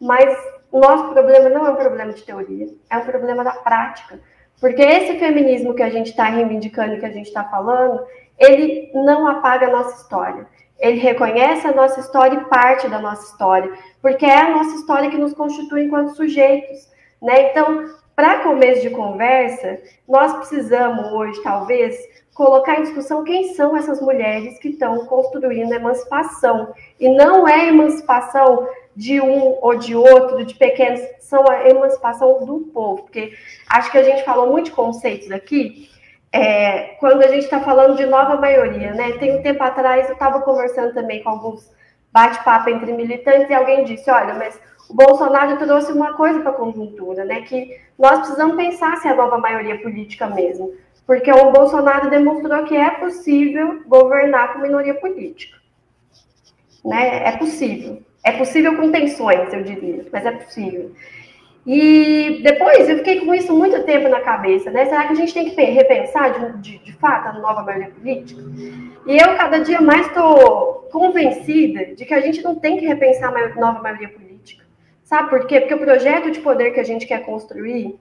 mas 0.00 0.36
o 0.72 0.80
nosso 0.80 1.12
problema 1.12 1.48
não 1.48 1.66
é 1.66 1.70
um 1.70 1.76
problema 1.76 2.12
de 2.12 2.22
teoria, 2.22 2.66
é 2.90 2.98
um 2.98 3.04
problema 3.04 3.44
da 3.44 3.52
prática. 3.52 4.18
Porque 4.60 4.82
esse 4.82 5.18
feminismo 5.18 5.72
que 5.72 5.82
a 5.82 5.88
gente 5.88 6.10
está 6.10 6.24
reivindicando, 6.24 6.98
que 6.98 7.06
a 7.06 7.12
gente 7.12 7.28
está 7.28 7.44
falando, 7.44 8.04
ele 8.36 8.90
não 8.92 9.26
apaga 9.26 9.68
a 9.68 9.70
nossa 9.70 10.02
história. 10.02 10.46
Ele 10.78 10.98
reconhece 10.98 11.66
a 11.66 11.72
nossa 11.72 12.00
história 12.00 12.36
e 12.36 12.44
parte 12.46 12.88
da 12.88 12.98
nossa 12.98 13.30
história, 13.30 13.72
porque 14.02 14.26
é 14.26 14.40
a 14.40 14.50
nossa 14.50 14.76
história 14.76 15.10
que 15.10 15.18
nos 15.18 15.32
constitui 15.32 15.84
enquanto 15.84 16.16
sujeitos. 16.16 16.88
Né? 17.22 17.50
Então, 17.50 17.86
para 18.16 18.40
começo 18.40 18.82
de 18.82 18.90
conversa, 18.90 19.78
nós 20.08 20.32
precisamos 20.34 21.10
hoje, 21.12 21.42
talvez, 21.42 21.96
colocar 22.34 22.78
em 22.78 22.82
discussão 22.82 23.24
quem 23.24 23.54
são 23.54 23.76
essas 23.76 24.00
mulheres 24.00 24.58
que 24.58 24.68
estão 24.68 25.04
construindo 25.06 25.72
emancipação. 25.72 26.72
E 26.98 27.08
não 27.08 27.46
é 27.46 27.68
emancipação 27.68 28.68
de 28.94 29.20
um 29.20 29.58
ou 29.60 29.76
de 29.76 29.94
outro, 29.94 30.44
de 30.44 30.54
pequenos, 30.54 31.00
são 31.20 31.48
a 31.48 31.68
emancipação 31.68 32.44
do 32.44 32.60
povo. 32.72 33.02
Porque 33.02 33.32
acho 33.68 33.90
que 33.90 33.98
a 33.98 34.02
gente 34.02 34.24
falou 34.24 34.50
muito 34.50 34.66
de 34.66 34.72
conceitos 34.72 35.30
aqui, 35.30 35.88
é, 36.32 36.96
quando 37.00 37.22
a 37.22 37.28
gente 37.28 37.44
está 37.44 37.60
falando 37.60 37.96
de 37.96 38.06
nova 38.06 38.36
maioria, 38.36 38.92
né? 38.94 39.12
Tem 39.18 39.36
um 39.36 39.42
tempo 39.42 39.62
atrás 39.62 40.06
eu 40.06 40.12
estava 40.12 40.40
conversando 40.40 40.94
também 40.94 41.22
com 41.22 41.30
alguns 41.30 41.68
bate-papo 42.12 42.70
entre 42.70 42.92
militantes 42.92 43.50
e 43.50 43.54
alguém 43.54 43.84
disse: 43.84 44.10
olha, 44.10 44.34
mas 44.34 44.60
o 44.88 44.94
Bolsonaro 44.94 45.58
trouxe 45.58 45.92
uma 45.92 46.14
coisa 46.14 46.40
para 46.40 46.50
a 46.50 46.54
conjuntura, 46.54 47.24
né? 47.24 47.42
Que 47.42 47.76
nós 47.98 48.20
precisamos 48.20 48.56
pensar 48.56 48.96
se 48.96 49.08
é 49.08 49.10
a 49.10 49.16
nova 49.16 49.38
maioria 49.38 49.80
política 49.80 50.26
mesmo 50.26 50.72
porque 51.10 51.28
o 51.32 51.50
Bolsonaro 51.50 52.08
demonstrou 52.08 52.62
que 52.66 52.76
é 52.76 52.88
possível 52.88 53.82
governar 53.84 54.52
com 54.52 54.60
minoria 54.60 54.94
política. 54.94 55.58
Né? 56.84 57.26
É 57.26 57.32
possível. 57.32 58.00
É 58.22 58.30
possível 58.30 58.76
com 58.76 58.92
tensões, 58.92 59.52
eu 59.52 59.60
diria, 59.64 60.06
mas 60.12 60.24
é 60.24 60.30
possível. 60.30 60.92
E 61.66 62.40
depois 62.44 62.88
eu 62.88 62.98
fiquei 62.98 63.22
com 63.22 63.34
isso 63.34 63.52
muito 63.52 63.82
tempo 63.82 64.08
na 64.08 64.20
cabeça, 64.20 64.70
né? 64.70 64.84
Será 64.84 65.08
que 65.08 65.14
a 65.14 65.16
gente 65.16 65.34
tem 65.34 65.50
que 65.50 65.60
repensar 65.60 66.30
de, 66.30 66.58
de, 66.58 66.78
de 66.78 66.92
fato 66.92 67.30
a 67.30 67.40
nova 67.40 67.64
maioria 67.64 67.90
política? 67.90 68.40
E 69.04 69.18
eu 69.18 69.36
cada 69.36 69.58
dia 69.58 69.80
mais 69.80 70.06
estou 70.06 70.88
convencida 70.92 71.86
de 71.86 72.04
que 72.04 72.14
a 72.14 72.20
gente 72.20 72.40
não 72.40 72.54
tem 72.54 72.76
que 72.76 72.86
repensar 72.86 73.34
a 73.36 73.54
nova 73.56 73.82
maioria 73.82 74.10
política. 74.10 74.64
Sabe 75.02 75.28
por 75.28 75.44
quê? 75.48 75.58
Porque 75.58 75.74
o 75.74 75.80
projeto 75.80 76.30
de 76.30 76.38
poder 76.38 76.70
que 76.70 76.78
a 76.78 76.84
gente 76.84 77.04
quer 77.04 77.26
construir 77.26 77.98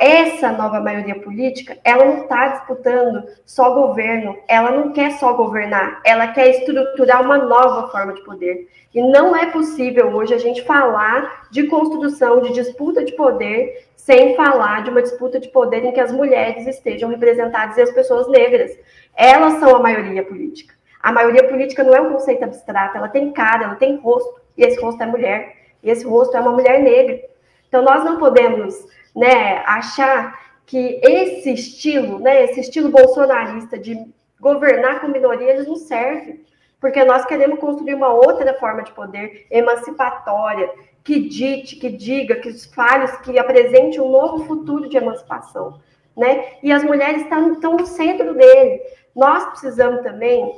essa 0.00 0.52
nova 0.52 0.80
maioria 0.80 1.20
política, 1.20 1.76
ela 1.84 2.04
não 2.04 2.22
está 2.22 2.48
disputando 2.48 3.24
só 3.44 3.74
governo, 3.74 4.36
ela 4.48 4.70
não 4.70 4.92
quer 4.92 5.12
só 5.12 5.34
governar, 5.34 6.00
ela 6.04 6.28
quer 6.28 6.48
estruturar 6.48 7.22
uma 7.22 7.38
nova 7.38 7.88
forma 7.88 8.14
de 8.14 8.22
poder. 8.24 8.68
E 8.94 9.02
não 9.02 9.36
é 9.36 9.46
possível 9.50 10.14
hoje 10.14 10.32
a 10.32 10.38
gente 10.38 10.62
falar 10.64 11.48
de 11.50 11.64
construção, 11.64 12.40
de 12.40 12.52
disputa 12.52 13.04
de 13.04 13.12
poder, 13.12 13.86
sem 13.96 14.36
falar 14.36 14.84
de 14.84 14.90
uma 14.90 15.02
disputa 15.02 15.38
de 15.38 15.48
poder 15.48 15.84
em 15.84 15.92
que 15.92 16.00
as 16.00 16.12
mulheres 16.12 16.66
estejam 16.66 17.10
representadas 17.10 17.76
e 17.76 17.82
as 17.82 17.90
pessoas 17.90 18.28
negras. 18.28 18.70
Elas 19.14 19.54
são 19.54 19.76
a 19.76 19.80
maioria 19.80 20.22
política. 20.22 20.74
A 21.02 21.12
maioria 21.12 21.46
política 21.48 21.84
não 21.84 21.94
é 21.94 22.00
um 22.00 22.12
conceito 22.12 22.44
abstrato, 22.44 22.96
ela 22.96 23.08
tem 23.08 23.32
cara, 23.32 23.64
ela 23.64 23.74
tem 23.74 23.96
rosto, 23.96 24.40
e 24.56 24.64
esse 24.64 24.80
rosto 24.80 25.02
é 25.02 25.06
mulher, 25.06 25.56
e 25.82 25.90
esse 25.90 26.04
rosto 26.04 26.36
é 26.36 26.40
uma 26.40 26.52
mulher 26.52 26.80
negra. 26.82 27.20
Então 27.68 27.82
nós 27.82 28.04
não 28.04 28.18
podemos 28.18 28.86
né, 29.14 29.62
achar 29.66 30.46
que 30.66 31.00
esse 31.02 31.52
estilo, 31.52 32.18
né, 32.18 32.44
esse 32.44 32.60
estilo 32.60 32.90
bolsonarista 32.90 33.78
de 33.78 33.96
governar 34.40 35.00
com 35.00 35.08
minorias 35.08 35.66
não 35.66 35.76
serve, 35.76 36.44
porque 36.80 37.02
nós 37.04 37.24
queremos 37.24 37.58
construir 37.58 37.94
uma 37.94 38.12
outra 38.12 38.52
forma 38.54 38.82
de 38.82 38.92
poder 38.92 39.46
emancipatória, 39.50 40.70
que 41.02 41.20
dite, 41.20 41.76
que 41.76 41.88
diga, 41.88 42.36
que 42.36 42.52
fale, 42.74 43.06
que 43.18 43.38
apresente 43.38 44.00
um 44.00 44.10
novo 44.10 44.44
futuro 44.44 44.88
de 44.88 44.96
emancipação, 44.96 45.80
né? 46.16 46.54
E 46.62 46.72
as 46.72 46.82
mulheres 46.82 47.22
estão, 47.22 47.52
estão 47.52 47.76
no 47.76 47.86
centro 47.86 48.34
dele. 48.34 48.82
Nós 49.14 49.44
precisamos 49.46 50.02
também, 50.02 50.52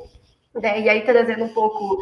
né, 0.54 0.80
e 0.80 0.88
aí 0.88 1.02
trazendo 1.02 1.44
um 1.44 1.52
pouco 1.52 1.98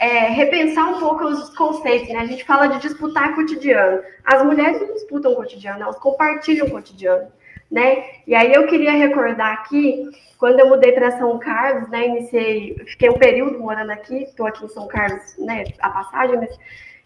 é, 0.00 0.30
repensar 0.30 0.88
um 0.88 0.98
pouco 0.98 1.24
os 1.26 1.54
conceitos, 1.54 2.08
né? 2.08 2.20
A 2.20 2.26
gente 2.26 2.42
fala 2.44 2.68
de 2.68 2.80
disputar 2.80 3.34
cotidiano. 3.34 4.02
As 4.24 4.42
mulheres 4.42 4.80
não 4.80 4.94
disputam 4.94 5.32
o 5.32 5.36
cotidiano, 5.36 5.82
elas 5.82 5.98
compartilham 5.98 6.66
o 6.66 6.70
cotidiano, 6.70 7.28
né? 7.70 8.04
E 8.26 8.34
aí 8.34 8.50
eu 8.50 8.66
queria 8.66 8.92
recordar 8.92 9.52
aqui, 9.52 10.08
quando 10.38 10.58
eu 10.58 10.70
mudei 10.70 10.92
para 10.92 11.18
São 11.18 11.38
Carlos, 11.38 11.90
né? 11.90 12.08
Iniciei, 12.08 12.76
fiquei 12.86 13.10
um 13.10 13.18
período 13.18 13.58
morando 13.58 13.90
aqui, 13.90 14.22
estou 14.22 14.46
aqui 14.46 14.64
em 14.64 14.68
São 14.70 14.88
Carlos, 14.88 15.36
né? 15.36 15.64
A 15.80 15.90
passagem, 15.90 16.38
mas 16.38 16.58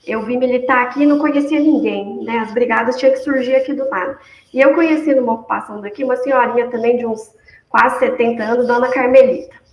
eu 0.07 0.23
vim 0.23 0.39
militar 0.39 0.85
aqui 0.85 1.03
e 1.03 1.07
não 1.07 1.19
conhecia 1.19 1.59
ninguém, 1.59 2.23
né? 2.23 2.39
As 2.39 2.55
brigadas 2.55 2.97
tinham 2.97 3.13
que 3.13 3.19
surgir 3.19 3.57
aqui 3.57 3.73
do 3.73 3.91
lado. 3.91 4.17
E 4.53 4.61
eu 4.61 4.73
conheci 4.73 5.13
numa 5.17 5.33
ocupação 5.33 5.81
daqui 5.81 6.05
uma 6.05 6.17
senhorinha 6.17 6.71
também 6.71 6.97
de 6.97 7.05
uns 7.05 7.35
quase 7.69 7.99
70 7.99 8.41
anos, 8.41 8.69
Dona 8.69 8.89
Carmelita. 8.93 9.64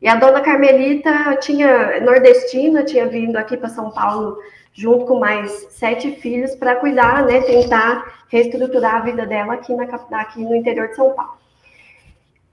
E 0.00 0.06
a 0.08 0.14
dona 0.14 0.40
Carmelita 0.40 1.36
tinha 1.36 2.00
nordestina, 2.00 2.84
tinha 2.84 3.06
vindo 3.06 3.36
aqui 3.36 3.56
para 3.56 3.68
São 3.68 3.90
Paulo 3.90 4.38
junto 4.72 5.06
com 5.06 5.18
mais 5.18 5.66
sete 5.70 6.12
filhos 6.12 6.54
para 6.54 6.76
cuidar, 6.76 7.24
né, 7.24 7.40
tentar 7.40 8.24
reestruturar 8.28 8.96
a 8.96 9.00
vida 9.00 9.26
dela 9.26 9.54
aqui, 9.54 9.74
na, 9.74 9.84
aqui 10.20 10.40
no 10.44 10.54
interior 10.54 10.88
de 10.88 10.94
São 10.94 11.10
Paulo. 11.14 11.38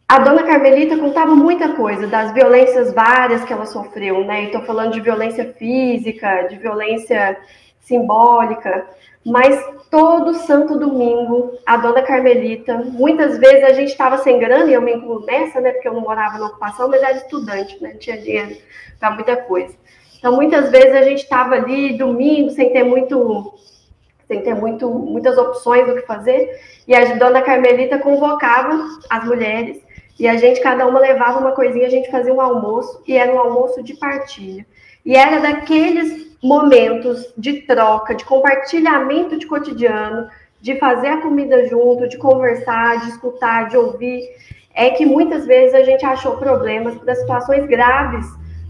A 0.08 0.20
dona 0.20 0.44
Carmelita 0.44 0.98
contava 0.98 1.36
muita 1.36 1.74
coisa 1.74 2.08
das 2.08 2.32
violências 2.32 2.94
várias 2.94 3.44
que 3.44 3.52
ela 3.52 3.66
sofreu, 3.66 4.24
né? 4.24 4.46
Estou 4.46 4.62
falando 4.62 4.94
de 4.94 5.02
violência 5.02 5.54
física, 5.54 6.44
de 6.44 6.58
violência 6.58 7.38
simbólica, 7.80 8.86
mas 9.26 9.60
todo 9.96 10.34
santo 10.34 10.78
domingo, 10.78 11.58
a 11.66 11.78
dona 11.78 12.02
Carmelita, 12.02 12.76
muitas 12.76 13.38
vezes 13.38 13.64
a 13.64 13.72
gente 13.72 13.92
estava 13.92 14.18
sem 14.18 14.38
grana, 14.38 14.70
e 14.70 14.74
eu 14.74 14.82
me 14.82 14.94
incluo 14.94 15.26
nessa, 15.26 15.62
né, 15.62 15.72
porque 15.72 15.88
eu 15.88 15.94
não 15.94 16.02
morava 16.02 16.38
na 16.38 16.48
ocupação, 16.48 16.90
mas 16.90 17.02
era 17.02 17.16
estudante, 17.16 17.82
né, 17.82 17.92
não 17.94 17.98
tinha 17.98 18.18
dinheiro 18.18 18.58
para 19.00 19.12
muita 19.12 19.38
coisa. 19.38 19.74
Então, 20.20 20.36
muitas 20.36 20.70
vezes 20.70 20.94
a 20.94 21.02
gente 21.04 21.24
estava 21.24 21.56
ali 21.56 21.98
domingo, 21.98 22.50
sem 22.50 22.74
ter 22.74 22.84
muito, 22.84 23.54
sem 24.28 24.42
ter 24.42 24.54
muito, 24.54 24.90
muitas 24.90 25.38
opções 25.38 25.88
do 25.88 25.96
que 25.96 26.02
fazer, 26.02 26.60
e 26.86 26.94
a 26.94 27.16
dona 27.16 27.42
Carmelita 27.42 27.98
convocava 27.98 28.78
as 29.10 29.24
mulheres, 29.24 29.82
e 30.20 30.28
a 30.28 30.36
gente, 30.36 30.60
cada 30.60 30.86
uma 30.86 31.00
levava 31.00 31.40
uma 31.40 31.54
coisinha, 31.54 31.88
a 31.88 31.90
gente 31.90 32.12
fazia 32.12 32.34
um 32.34 32.42
almoço, 32.42 33.02
e 33.08 33.16
era 33.16 33.34
um 33.34 33.40
almoço 33.40 33.82
de 33.82 33.94
partilha. 33.94 34.66
E 35.06 35.16
era 35.16 35.40
daqueles 35.40 36.35
momentos 36.46 37.34
de 37.36 37.62
troca, 37.62 38.14
de 38.14 38.24
compartilhamento 38.24 39.36
de 39.36 39.48
cotidiano, 39.48 40.30
de 40.62 40.78
fazer 40.78 41.08
a 41.08 41.22
comida 41.22 41.68
junto, 41.68 42.08
de 42.08 42.18
conversar, 42.18 43.02
de 43.02 43.10
escutar, 43.10 43.68
de 43.68 43.76
ouvir, 43.76 44.22
é 44.74 44.92
que 44.92 45.06
muitas 45.06 45.48
vezes 45.48 45.74
a 45.74 45.82
gente 45.82 46.06
achou 46.06 46.38
problemas 46.38 47.00
das 47.02 47.20
situações 47.20 47.66
graves 47.66 48.28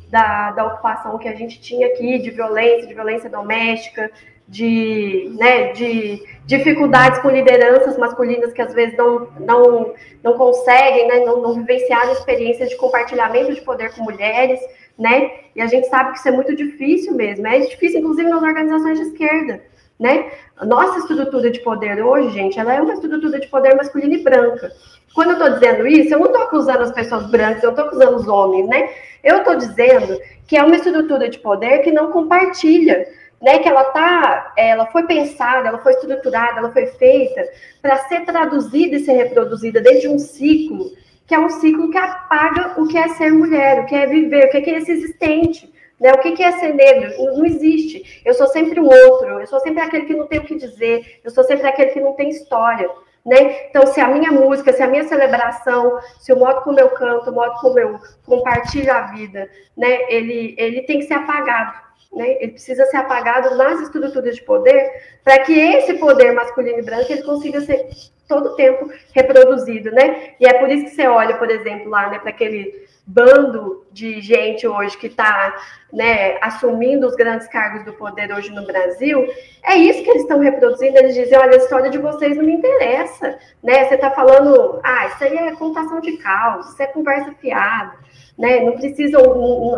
da, 0.10 0.52
da 0.52 0.66
ocupação 0.68 1.18
que 1.18 1.28
a 1.28 1.36
gente 1.36 1.60
tinha 1.60 1.88
aqui, 1.88 2.18
de 2.20 2.32
violência, 2.32 2.88
de 2.88 2.94
violência 2.94 3.30
doméstica, 3.30 4.10
de, 4.48 5.36
né, 5.38 5.74
de 5.74 6.24
dificuldades 6.46 7.20
com 7.20 7.30
lideranças 7.30 7.98
masculinas 7.98 8.54
que 8.54 8.62
às 8.62 8.74
vezes 8.74 8.96
não, 8.96 9.28
não, 9.40 9.94
não 10.24 10.34
conseguem, 10.38 11.08
né, 11.08 11.26
não, 11.26 11.42
não 11.42 11.54
vivenciaram 11.56 12.14
experiências 12.14 12.70
de 12.70 12.78
compartilhamento 12.78 13.54
de 13.54 13.62
poder 13.62 13.94
com 13.94 14.04
mulheres 14.04 14.62
né? 14.98 15.32
E 15.56 15.62
a 15.62 15.68
gente 15.68 15.88
sabe 15.88 16.12
que 16.12 16.20
isso 16.20 16.28
é 16.28 16.32
muito 16.32 16.56
difícil 16.56 17.14
mesmo. 17.14 17.46
É 17.48 17.60
difícil, 17.60 18.00
inclusive, 18.00 18.30
nas 18.30 18.42
organizações 18.42 19.00
de 19.00 19.06
esquerda, 19.06 19.62
né? 20.00 20.32
Nossa 20.64 21.00
estrutura 21.00 21.52
de 21.52 21.60
poder 21.60 22.04
hoje, 22.04 22.30
gente, 22.32 22.60
ela 22.60 22.74
é 22.74 22.82
uma 22.82 22.94
estrutura 22.94 23.40
de 23.40 23.48
poder 23.48 23.76
masculina 23.76 24.14
e 24.16 24.24
branca. 24.24 24.72
Quando 25.14 25.32
eu 25.32 25.34
estou 25.34 25.50
dizendo 25.52 25.88
isso, 25.88 26.14
eu 26.14 26.20
não 26.20 26.28
estou 26.28 26.44
acusando 26.44 26.84
as 26.84 26.92
pessoas 26.92 27.30
brancas, 27.30 27.64
eu 27.64 27.70
estou 27.70 27.86
acusando 27.86 28.18
os 28.18 28.28
homens, 28.28 28.68
né? 28.68 28.90
Eu 29.24 29.40
estou 29.40 29.56
dizendo 29.56 30.20
que 30.48 30.58
é 30.58 30.64
uma 30.64 30.76
estrutura 30.76 31.30
de 31.30 31.40
poder 31.40 31.80
que 31.80 31.92
não 31.92 32.12
compartilha, 32.12 33.08
né? 33.42 33.60
Que 33.60 33.70
ela 33.70 33.86
tá, 33.86 34.54
ela 34.58 34.86
foi 34.88 35.04
pensada, 35.04 35.70
ela 35.70 35.78
foi 35.80 35.94
estruturada, 35.94 36.60
ela 36.60 36.72
foi 36.72 36.88
feita 36.88 37.48
para 37.82 37.98
ser 38.10 38.26
traduzida 38.26 38.98
e 38.98 39.06
ser 39.06 39.14
reproduzida 39.14 39.80
dentro 39.82 40.02
de 40.02 40.10
um 40.10 40.20
ciclo 40.20 40.92
que 41.28 41.34
é 41.34 41.40
um 41.40 41.50
ciclo 41.50 41.90
que 41.90 41.98
apaga 41.98 42.80
o 42.80 42.88
que 42.88 42.98
é 42.98 43.08
ser 43.10 43.32
mulher, 43.32 43.82
o 43.82 43.86
que 43.86 43.96
é 43.96 44.06
viver, 44.06 44.46
o 44.46 44.50
que 44.50 44.70
é 44.70 44.82
ser 44.82 44.92
existente. 44.94 45.74
Né? 46.00 46.12
O 46.12 46.20
que 46.20 46.44
é 46.44 46.52
ser 46.54 46.74
negro? 46.74 47.12
Não 47.36 47.46
existe. 47.46 48.22
Eu 48.26 48.34
sou 48.34 48.48
sempre 48.48 48.80
o 48.80 48.86
outro, 48.86 49.40
eu 49.40 49.48
sou 49.48 49.60
sempre 49.60 49.82
aquele 49.82 50.06
que 50.06 50.14
não 50.14 50.28
tem 50.28 50.40
o 50.40 50.44
que 50.44 50.56
dizer, 50.56 51.22
eu 51.24 51.32
sou 51.32 51.44
sempre 51.44 51.68
aquele 51.68 51.92
que 51.92 52.02
não 52.02 52.14
tem 52.14 52.30
história. 52.30 52.90
Né? 53.26 53.68
Então, 53.70 53.88
se 53.88 54.00
a 54.00 54.08
minha 54.08 54.32
música, 54.32 54.72
se 54.72 54.84
a 54.84 54.88
minha 54.88 55.08
celebração, 55.08 56.00
se 56.20 56.32
o 56.32 56.38
modo 56.38 56.62
como 56.62 56.80
eu 56.80 56.90
canto, 56.90 57.32
o 57.32 57.34
modo 57.34 57.60
como 57.60 57.80
eu 57.80 58.00
compartilho 58.24 58.92
a 58.92 59.02
vida, 59.02 59.50
né? 59.76 60.02
ele, 60.10 60.54
ele 60.60 60.82
tem 60.84 61.00
que 61.00 61.06
ser 61.06 61.16
apagado. 61.16 61.74
Né? 62.14 62.38
Ele 62.40 62.52
precisa 62.52 62.86
ser 62.86 62.98
apagado 62.98 63.56
nas 63.58 63.82
estruturas 63.82 64.36
de 64.36 64.44
poder 64.44 64.92
para 65.24 65.40
que 65.40 65.54
esse 65.54 65.96
poder 65.96 66.34
masculino 66.34 66.80
e 66.80 66.84
branco 66.84 67.12
ele 67.12 67.24
consiga 67.24 67.62
ser 67.62 67.88
todo 68.28 68.56
tempo 68.56 68.90
reproduzido, 69.14 69.92
né? 69.92 70.34
E 70.40 70.48
é 70.48 70.54
por 70.54 70.70
isso 70.70 70.86
que 70.86 70.92
você 70.92 71.08
olha, 71.08 71.38
por 71.38 71.50
exemplo, 71.50 71.90
lá, 71.90 72.10
né, 72.10 72.20
para 72.20 72.30
aquele 72.30 72.86
bando 73.08 73.86
de 73.92 74.20
gente 74.20 74.68
hoje 74.68 74.98
que 74.98 75.08
está 75.08 75.56
né, 75.94 76.38
assumindo 76.42 77.06
os 77.06 77.16
grandes 77.16 77.48
cargos 77.48 77.86
do 77.86 77.94
poder 77.94 78.34
hoje 78.34 78.50
no 78.50 78.66
Brasil, 78.66 79.28
é 79.64 79.76
isso 79.76 80.04
que 80.04 80.10
eles 80.10 80.24
estão 80.24 80.40
reproduzindo. 80.40 80.98
Eles 80.98 81.14
dizem: 81.14 81.38
olha, 81.38 81.54
a 81.54 81.58
história 81.58 81.90
de 81.90 81.98
vocês 81.98 82.36
não 82.36 82.44
me 82.44 82.54
interessa, 82.54 83.38
né? 83.64 83.86
Você 83.86 83.96
está 83.96 84.10
falando, 84.12 84.80
ah, 84.84 85.08
isso 85.08 85.24
aí 85.24 85.38
é 85.38 85.56
contação 85.56 86.02
de 86.02 86.18
caos, 86.18 86.68
isso 86.70 86.82
é 86.82 86.88
conversa 86.88 87.32
fiada, 87.40 87.94
né? 88.38 88.62
Não 88.62 88.74
precisam, 88.74 89.22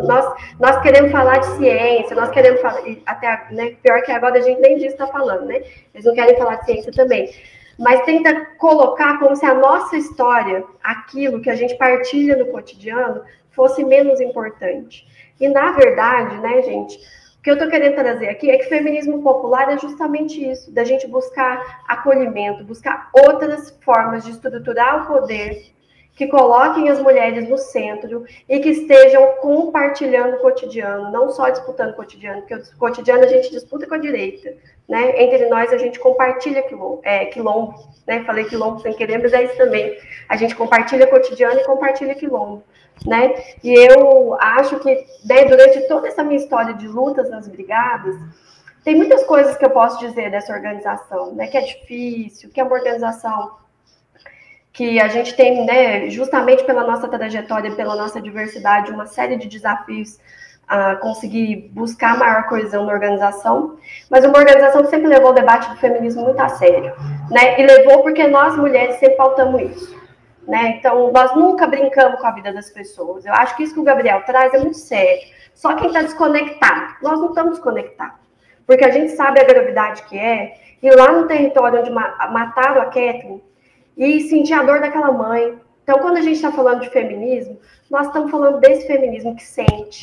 nós, 0.04 0.34
nós 0.58 0.82
queremos 0.82 1.12
falar 1.12 1.40
de 1.40 1.58
ciência, 1.58 2.16
nós 2.16 2.30
queremos 2.30 2.62
falar, 2.62 2.82
até, 3.06 3.48
né, 3.52 3.76
pior 3.84 4.02
que 4.04 4.12
agora 4.12 4.38
a 4.38 4.42
gente 4.42 4.62
nem 4.62 4.78
disso 4.78 4.94
está 4.94 5.08
falando, 5.08 5.46
né? 5.46 5.62
Eles 5.94 6.06
não 6.06 6.16
querem 6.16 6.38
falar 6.38 6.56
de 6.56 6.66
ciência 6.66 6.92
também 6.94 7.30
mas 7.78 8.04
tenta 8.06 8.46
colocar 8.58 9.20
como 9.20 9.36
se 9.36 9.46
a 9.46 9.54
nossa 9.54 9.96
história, 9.96 10.64
aquilo 10.84 11.42
que 11.42 11.50
a 11.50 11.56
gente 11.56 11.76
partilha 11.78 12.36
no 12.36 12.48
cotidiano, 12.48 13.22
fosse 13.52 13.84
menos 13.84 14.20
importante. 14.20 15.06
E 15.40 15.48
na 15.48 15.72
verdade, 15.72 16.38
né, 16.40 16.62
gente, 16.64 16.98
o 17.38 17.42
que 17.42 17.50
eu 17.50 17.54
estou 17.54 17.70
querendo 17.70 17.96
trazer 17.96 18.30
aqui 18.30 18.50
é 18.50 18.58
que 18.58 18.66
feminismo 18.66 19.22
popular 19.22 19.72
é 19.72 19.78
justamente 19.78 20.44
isso, 20.44 20.72
da 20.72 20.84
gente 20.84 21.08
buscar 21.08 21.84
acolhimento, 21.88 22.64
buscar 22.64 23.10
outras 23.14 23.78
formas 23.82 24.26
de 24.26 24.32
estruturar 24.32 25.04
o 25.04 25.08
poder 25.08 25.77
que 26.18 26.26
coloquem 26.26 26.90
as 26.90 27.00
mulheres 27.00 27.48
no 27.48 27.60
centro 27.60 28.26
e 28.50 28.60
que 28.60 28.70
estejam 28.70 29.36
compartilhando 29.36 30.38
o 30.38 30.40
cotidiano, 30.40 31.12
não 31.12 31.30
só 31.30 31.48
disputando 31.50 31.92
o 31.92 31.96
cotidiano, 31.96 32.42
porque 32.42 32.56
o 32.56 32.78
cotidiano 32.80 33.24
a 33.24 33.28
gente 33.28 33.52
disputa 33.52 33.86
com 33.86 33.94
a 33.94 34.00
direita, 34.00 34.52
né? 34.90 35.22
Entre 35.22 35.48
nós 35.48 35.72
a 35.72 35.78
gente 35.78 36.00
compartilha 36.00 36.64
quilombo, 36.64 37.02
é, 37.04 37.26
quilombo, 37.26 37.76
né? 38.08 38.24
Falei 38.24 38.46
quilombo 38.46 38.80
sem 38.80 38.94
querer, 38.94 39.20
mas 39.20 39.32
é 39.32 39.44
isso 39.44 39.56
também. 39.58 39.96
A 40.28 40.36
gente 40.36 40.56
compartilha 40.56 41.06
cotidiano 41.06 41.60
e 41.60 41.64
compartilha 41.64 42.16
quilombo, 42.16 42.64
né? 43.06 43.36
E 43.64 43.76
eu 43.76 44.34
acho 44.40 44.80
que 44.80 45.06
né, 45.24 45.46
durante 45.46 45.88
toda 45.88 46.08
essa 46.08 46.24
minha 46.24 46.40
história 46.40 46.74
de 46.74 46.88
lutas 46.88 47.30
nas 47.30 47.48
brigadas, 47.48 48.16
tem 48.84 48.96
muitas 48.96 49.24
coisas 49.24 49.56
que 49.56 49.66
eu 49.66 49.70
posso 49.70 50.00
dizer 50.00 50.32
dessa 50.32 50.52
organização, 50.52 51.36
né? 51.36 51.46
Que 51.46 51.58
é 51.58 51.62
difícil, 51.62 52.50
que 52.50 52.60
é 52.60 52.64
uma 52.64 52.74
organização 52.74 53.67
que 54.78 55.00
a 55.00 55.08
gente 55.08 55.36
tem, 55.36 55.66
né, 55.66 56.08
justamente 56.08 56.64
pela 56.64 56.86
nossa 56.86 57.08
trajetória, 57.08 57.72
pela 57.72 57.96
nossa 57.96 58.22
diversidade, 58.22 58.92
uma 58.92 59.08
série 59.08 59.36
de 59.36 59.48
desafios 59.48 60.20
a 60.68 60.98
conseguir 60.98 61.72
buscar 61.74 62.16
maior 62.16 62.44
coesão 62.48 62.86
na 62.86 62.94
organização, 62.94 63.80
mas 64.08 64.24
uma 64.24 64.38
organização 64.38 64.84
que 64.84 64.92
sempre 64.92 65.08
levou 65.08 65.32
o 65.32 65.34
debate 65.34 65.68
do 65.72 65.78
feminismo 65.78 66.22
muito 66.26 66.40
a 66.40 66.50
sério, 66.50 66.94
né? 67.32 67.60
E 67.60 67.66
levou 67.66 68.04
porque 68.04 68.28
nós 68.28 68.56
mulheres 68.56 68.98
sempre 68.98 69.16
faltamos 69.16 69.60
isso, 69.64 70.00
né? 70.48 70.76
Então 70.78 71.12
nós 71.12 71.36
nunca 71.36 71.66
brincamos 71.66 72.22
com 72.22 72.28
a 72.28 72.32
vida 72.32 72.54
das 72.54 72.70
pessoas. 72.70 73.26
Eu 73.26 73.34
acho 73.34 73.56
que 73.58 73.64
isso 73.64 73.74
que 73.74 73.80
o 73.80 73.84
Gabriel 73.84 74.22
traz 74.28 74.54
é 74.54 74.60
muito 74.60 74.78
sério. 74.78 75.24
Só 75.56 75.74
quem 75.74 75.88
está 75.88 76.04
desconectado, 76.04 76.98
nós 77.02 77.20
não 77.20 77.30
estamos 77.30 77.58
conectados, 77.58 78.20
porque 78.68 78.86
a 78.86 78.92
gente 78.92 79.14
sabe 79.14 79.40
a 79.40 79.44
gravidade 79.44 80.04
que 80.04 80.20
é. 80.20 80.54
E 80.84 80.92
lá 80.92 81.12
no 81.12 81.26
território 81.26 81.80
onde 81.80 81.90
mataram 81.90 82.82
a 82.82 82.86
Kathleen, 82.86 83.42
e 83.98 84.22
sentir 84.22 84.54
a 84.54 84.64
dor 84.64 84.80
daquela 84.80 85.12
mãe. 85.12 85.58
Então, 85.84 86.00
quando 86.00 86.18
a 86.18 86.22
gente 86.22 86.36
está 86.36 86.52
falando 86.52 86.82
de 86.82 86.90
feminismo, 86.90 87.60
nós 87.90 88.08
estamos 88.08 88.30
falando 88.30 88.60
desse 88.60 88.86
feminismo 88.86 89.36
que 89.36 89.44
sente, 89.44 90.02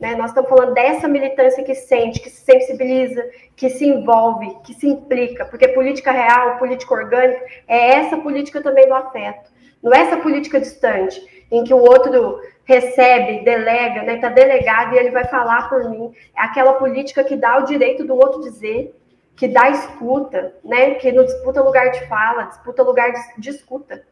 né? 0.00 0.14
Nós 0.14 0.30
estamos 0.30 0.48
falando 0.48 0.72
dessa 0.74 1.08
militância 1.08 1.64
que 1.64 1.74
sente, 1.74 2.20
que 2.20 2.30
se 2.30 2.44
sensibiliza, 2.44 3.28
que 3.56 3.68
se 3.68 3.86
envolve, 3.86 4.56
que 4.64 4.74
se 4.74 4.86
implica, 4.86 5.44
porque 5.44 5.68
política 5.68 6.12
real, 6.12 6.58
política 6.58 6.94
orgânica, 6.94 7.44
é 7.66 7.96
essa 7.96 8.16
política 8.16 8.62
também 8.62 8.86
do 8.86 8.94
afeto. 8.94 9.50
Não 9.82 9.92
é 9.92 10.00
essa 10.00 10.16
política 10.16 10.60
distante, 10.60 11.20
em 11.50 11.64
que 11.64 11.74
o 11.74 11.78
outro 11.78 12.40
recebe, 12.64 13.44
delega, 13.44 14.00
está 14.00 14.12
né? 14.12 14.18
Tá 14.18 14.28
delegado 14.28 14.94
e 14.94 14.98
ele 14.98 15.10
vai 15.10 15.24
falar 15.24 15.68
por 15.68 15.90
mim. 15.90 16.12
É 16.36 16.42
aquela 16.42 16.74
política 16.74 17.24
que 17.24 17.36
dá 17.36 17.58
o 17.58 17.64
direito 17.64 18.04
do 18.04 18.14
outro 18.14 18.42
dizer, 18.42 18.94
que 19.36 19.46
dá 19.46 19.68
escuta, 19.70 20.54
né? 20.64 20.94
Que 20.94 21.12
não 21.12 21.24
disputa 21.24 21.62
lugar 21.62 21.90
de 21.90 22.06
fala, 22.08 22.44
disputa 22.44 22.82
lugar 22.82 23.12
de, 23.12 23.20
de 23.38 23.50
escuta, 23.50 24.02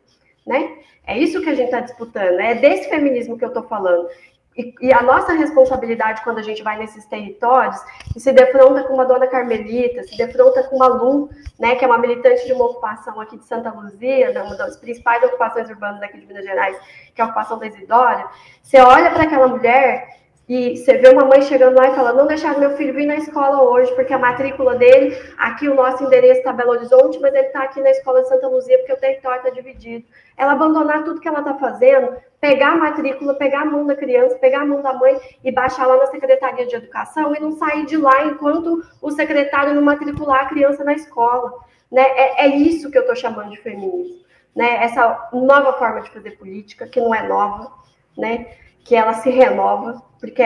né? 0.47 0.79
É 1.07 1.19
isso 1.19 1.41
que 1.41 1.51
a 1.51 1.55
gente 1.55 1.67
está 1.67 1.81
disputando, 1.81 2.41
é 2.41 2.55
desse 2.55 2.89
feminismo 2.89 3.37
que 3.39 3.45
eu 3.45 3.49
estou 3.49 3.65
falando. 3.65 4.09
E, 4.57 4.73
e, 4.81 4.93
a 4.93 5.03
nossa 5.03 5.33
responsabilidade 5.33 6.23
quando 6.23 6.39
a 6.39 6.43
gente 6.43 6.63
vai 6.63 6.79
nesses 6.79 7.05
territórios 7.07 7.77
e 8.15 8.21
se 8.21 8.33
defronta 8.33 8.85
com 8.85 8.95
uma 8.95 9.05
dona 9.05 9.27
Carmelita, 9.27 10.05
se 10.05 10.17
defronta 10.17 10.63
com 10.65 10.77
uma 10.77 10.87
Lu, 10.87 11.29
né, 11.59 11.75
que 11.75 11.85
é 11.85 11.89
uma 11.89 11.99
militante 11.99 12.47
de 12.47 12.53
uma 12.53 12.67
ocupação 12.67 13.21
aqui 13.21 13.37
de 13.37 13.45
Santa 13.45 13.71
Luzia, 13.71 14.31
uma 14.45 14.57
das 14.57 14.77
principais 14.77 15.25
ocupações 15.25 15.69
urbanas 15.69 16.01
aqui 16.03 16.19
de 16.19 16.27
Minas 16.27 16.45
Gerais, 16.45 16.77
que 17.13 17.21
é 17.21 17.25
a 17.25 17.27
ocupação 17.27 17.59
da 17.59 17.67
Isidória, 17.67 18.27
você 18.63 18.79
olha 18.79 19.11
para 19.11 19.25
aquela 19.25 19.49
mulher 19.49 20.24
e 20.47 20.77
você 20.77 20.99
vê 20.99 21.09
uma 21.09 21.25
mãe 21.25 21.41
chegando 21.41 21.77
lá 21.77 21.89
e 21.89 21.95
fala: 21.95 22.13
não 22.13 22.27
deixar 22.27 22.59
meu 22.59 22.77
filho 22.77 22.93
vir 22.93 23.07
na 23.07 23.17
escola 23.17 23.63
hoje, 23.63 23.95
porque 23.95 24.13
a 24.13 24.19
matrícula 24.19 24.75
dele, 24.75 25.17
aqui 25.39 25.69
o 25.69 25.75
nosso 25.75 26.05
endereço 26.05 26.41
está 26.41 26.53
Belo 26.53 26.73
Horizonte, 26.73 27.19
mas 27.19 27.35
ele 27.35 27.47
está 27.47 27.63
aqui 27.63 27.81
na 27.81 27.91
escola 27.91 28.21
de 28.21 28.29
Santa 28.29 28.47
Luzia, 28.47 28.79
porque 28.79 28.93
o 28.93 28.99
território 28.99 29.39
está 29.39 29.51
dividido. 29.51 30.05
Ela 30.37 30.53
abandonar 30.53 31.03
tudo 31.03 31.21
que 31.21 31.29
ela 31.29 31.39
está 31.39 31.55
fazendo, 31.55 32.17
pegar 32.41 32.73
a 32.73 32.77
matrícula, 32.77 33.35
pegar 33.35 33.63
a 33.63 33.65
mão 33.65 33.87
da 33.87 33.97
criança, 33.97 34.37
pegar 34.37 34.61
a 34.61 34.67
mão 34.67 34.83
da 34.83 34.93
mãe 34.93 35.19
e 35.43 35.51
baixar 35.51 35.87
lá 35.87 35.97
na 35.97 36.07
Secretaria 36.07 36.67
de 36.67 36.77
Educação 36.77 37.35
e 37.35 37.41
não 37.41 37.53
sair 37.53 37.87
de 37.87 37.97
lá 37.97 38.27
enquanto 38.27 38.85
o 39.01 39.11
secretário 39.11 39.75
não 39.75 39.83
matricular 39.83 40.43
a 40.43 40.47
criança 40.47 40.85
na 40.85 40.93
escola. 40.93 41.55
Né? 41.91 42.03
É, 42.03 42.45
é 42.45 42.49
isso 42.49 42.91
que 42.91 42.99
eu 42.99 43.03
estou 43.03 43.17
chamando 43.17 43.51
de 43.51 43.57
feminismo. 43.57 44.23
Né? 44.55 44.85
Essa 44.85 45.31
nova 45.33 45.73
forma 45.75 46.03
de 46.03 46.11
fazer 46.11 46.33
política, 46.33 46.87
que 46.87 47.01
não 47.01 47.15
é 47.15 47.27
nova, 47.27 47.73
né? 48.17 48.47
Que 48.85 48.95
ela 48.95 49.15
se 49.15 49.31
renova, 49.31 50.03
porque 50.21 50.45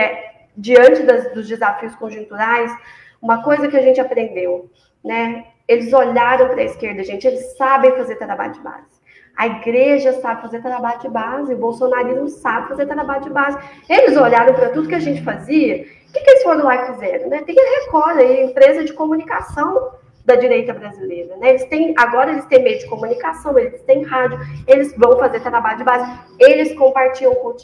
diante 0.57 1.03
das, 1.03 1.33
dos 1.35 1.47
desafios 1.47 1.95
conjunturais, 1.97 2.73
uma 3.21 3.43
coisa 3.43 3.69
que 3.69 3.77
a 3.77 3.83
gente 3.83 4.01
aprendeu, 4.01 4.71
né? 5.05 5.47
Eles 5.67 5.93
olharam 5.93 6.49
para 6.49 6.63
a 6.63 6.65
esquerda, 6.65 7.05
gente, 7.05 7.27
eles 7.27 7.57
sabem 7.57 7.93
fazer 7.93 8.17
trabalho 8.17 8.53
de 8.53 8.61
base. 8.61 8.99
A 9.37 9.47
igreja 9.47 10.15
sabe 10.15 10.43
fazer 10.43 10.61
trabalho 10.63 10.99
de 11.01 11.09
base, 11.09 11.55
o 11.55 11.59
bolsonarismo 11.59 12.29
sabe 12.29 12.69
fazer 12.69 12.87
trabalho 12.87 13.23
de 13.23 13.31
base. 13.31 13.59
Eles 13.89 14.17
olharam 14.17 14.55
para 14.55 14.71
tudo 14.71 14.89
que 14.89 14.95
a 14.95 15.01
gente 15.01 15.23
fazia, 15.23 15.87
o 16.09 16.13
que, 16.13 16.21
que 16.21 16.31
eles 16.31 16.43
foram 16.43 16.65
lá 16.65 16.75
e 16.75 16.93
fizeram? 16.93 17.29
Né? 17.29 17.43
Tem 17.43 17.55
a 17.57 17.85
Record, 17.85 18.19
a 18.19 18.43
empresa 18.43 18.85
de 18.85 18.93
comunicação 18.95 19.93
da 20.29 20.37
direita 20.37 20.75
brasileira. 20.75 21.35
Né? 21.39 21.49
Eles 21.49 21.65
têm, 21.65 21.95
agora 21.97 22.33
eles 22.33 22.45
têm 22.45 22.63
meio 22.63 22.79
de 22.79 22.87
comunicação, 22.87 23.59
eles 23.59 23.81
têm 23.83 24.03
rádio, 24.05 24.39
eles 24.67 24.95
vão 24.95 25.19
fazer 25.19 25.41
trabalho 25.41 25.79
de 25.79 25.85
base, 25.85 26.07
eles 26.39 26.75
compartilham 26.75 27.33
o 27.33 27.55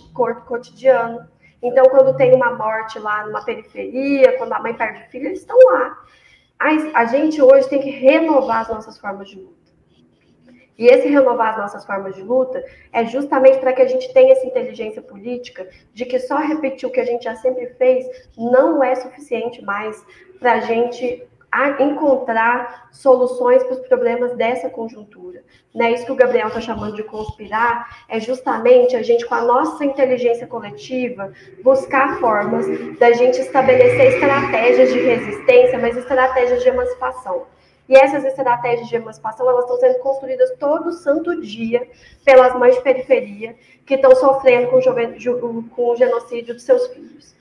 cotidiano. 0.46 1.28
Então, 1.62 1.84
quando 1.90 2.16
tem 2.16 2.34
uma 2.34 2.54
morte 2.54 2.98
lá 2.98 3.26
numa 3.26 3.44
periferia, 3.44 4.38
quando 4.38 4.54
a 4.54 4.60
mãe 4.60 4.72
perde 4.72 5.06
filho, 5.10 5.26
eles 5.26 5.40
estão 5.40 5.58
lá. 5.58 5.98
A, 6.94 7.04
gente 7.04 7.42
hoje 7.42 7.68
tem 7.68 7.82
que 7.82 7.90
renovar 7.90 8.62
as 8.62 8.68
nossas 8.68 8.98
formas 8.98 9.28
de 9.28 9.38
luta. 9.38 9.52
E 10.78 10.86
esse 10.86 11.06
renovar 11.06 11.50
as 11.50 11.58
nossas 11.58 11.84
formas 11.84 12.14
de 12.14 12.22
luta 12.22 12.64
é 12.92 13.04
justamente 13.04 13.58
para 13.58 13.74
que 13.74 13.82
a 13.82 13.86
gente 13.86 14.12
tenha 14.14 14.32
essa 14.32 14.46
inteligência 14.46 15.02
política 15.02 15.68
de 15.92 16.06
que 16.06 16.18
só 16.18 16.38
repetir 16.38 16.88
o 16.88 16.92
que 16.92 17.00
a 17.00 17.04
gente 17.04 17.24
já 17.24 17.36
sempre 17.36 17.66
fez 17.74 18.06
não 18.36 18.82
é 18.82 18.94
suficiente 18.94 19.62
mais 19.62 20.02
para 20.40 20.54
a 20.54 20.60
gente 20.60 21.28
encontrar 21.80 22.88
soluções 22.90 23.62
para 23.62 23.74
os 23.74 23.86
problemas 23.86 24.34
dessa 24.36 24.68
conjuntura. 24.68 25.42
Né? 25.74 25.92
Isso 25.92 26.06
que 26.06 26.12
o 26.12 26.16
Gabriel 26.16 26.48
está 26.48 26.60
chamando 26.60 26.96
de 26.96 27.02
conspirar 27.02 28.04
é 28.08 28.18
justamente 28.20 28.96
a 28.96 29.02
gente, 29.02 29.24
com 29.26 29.34
a 29.34 29.42
nossa 29.42 29.84
inteligência 29.84 30.46
coletiva, 30.46 31.32
buscar 31.62 32.18
formas 32.18 32.66
da 32.98 33.12
gente 33.12 33.40
estabelecer 33.40 34.14
estratégias 34.14 34.92
de 34.92 35.00
resistência, 35.00 35.78
mas 35.78 35.96
estratégias 35.96 36.62
de 36.62 36.68
emancipação. 36.68 37.46
E 37.88 37.96
essas 37.96 38.24
estratégias 38.24 38.88
de 38.88 38.96
emancipação 38.96 39.48
elas 39.48 39.64
estão 39.64 39.78
sendo 39.78 39.98
construídas 39.98 40.50
todo 40.58 40.92
santo 40.92 41.40
dia 41.40 41.86
pelas 42.24 42.54
mães 42.54 42.76
de 42.76 42.82
periferia 42.82 43.54
que 43.84 43.94
estão 43.94 44.14
sofrendo 44.16 44.68
com 44.68 44.78
o, 44.78 45.62
com 45.68 45.90
o 45.90 45.96
genocídio 45.96 46.54
dos 46.54 46.62
seus 46.62 46.86
filhos 46.88 47.34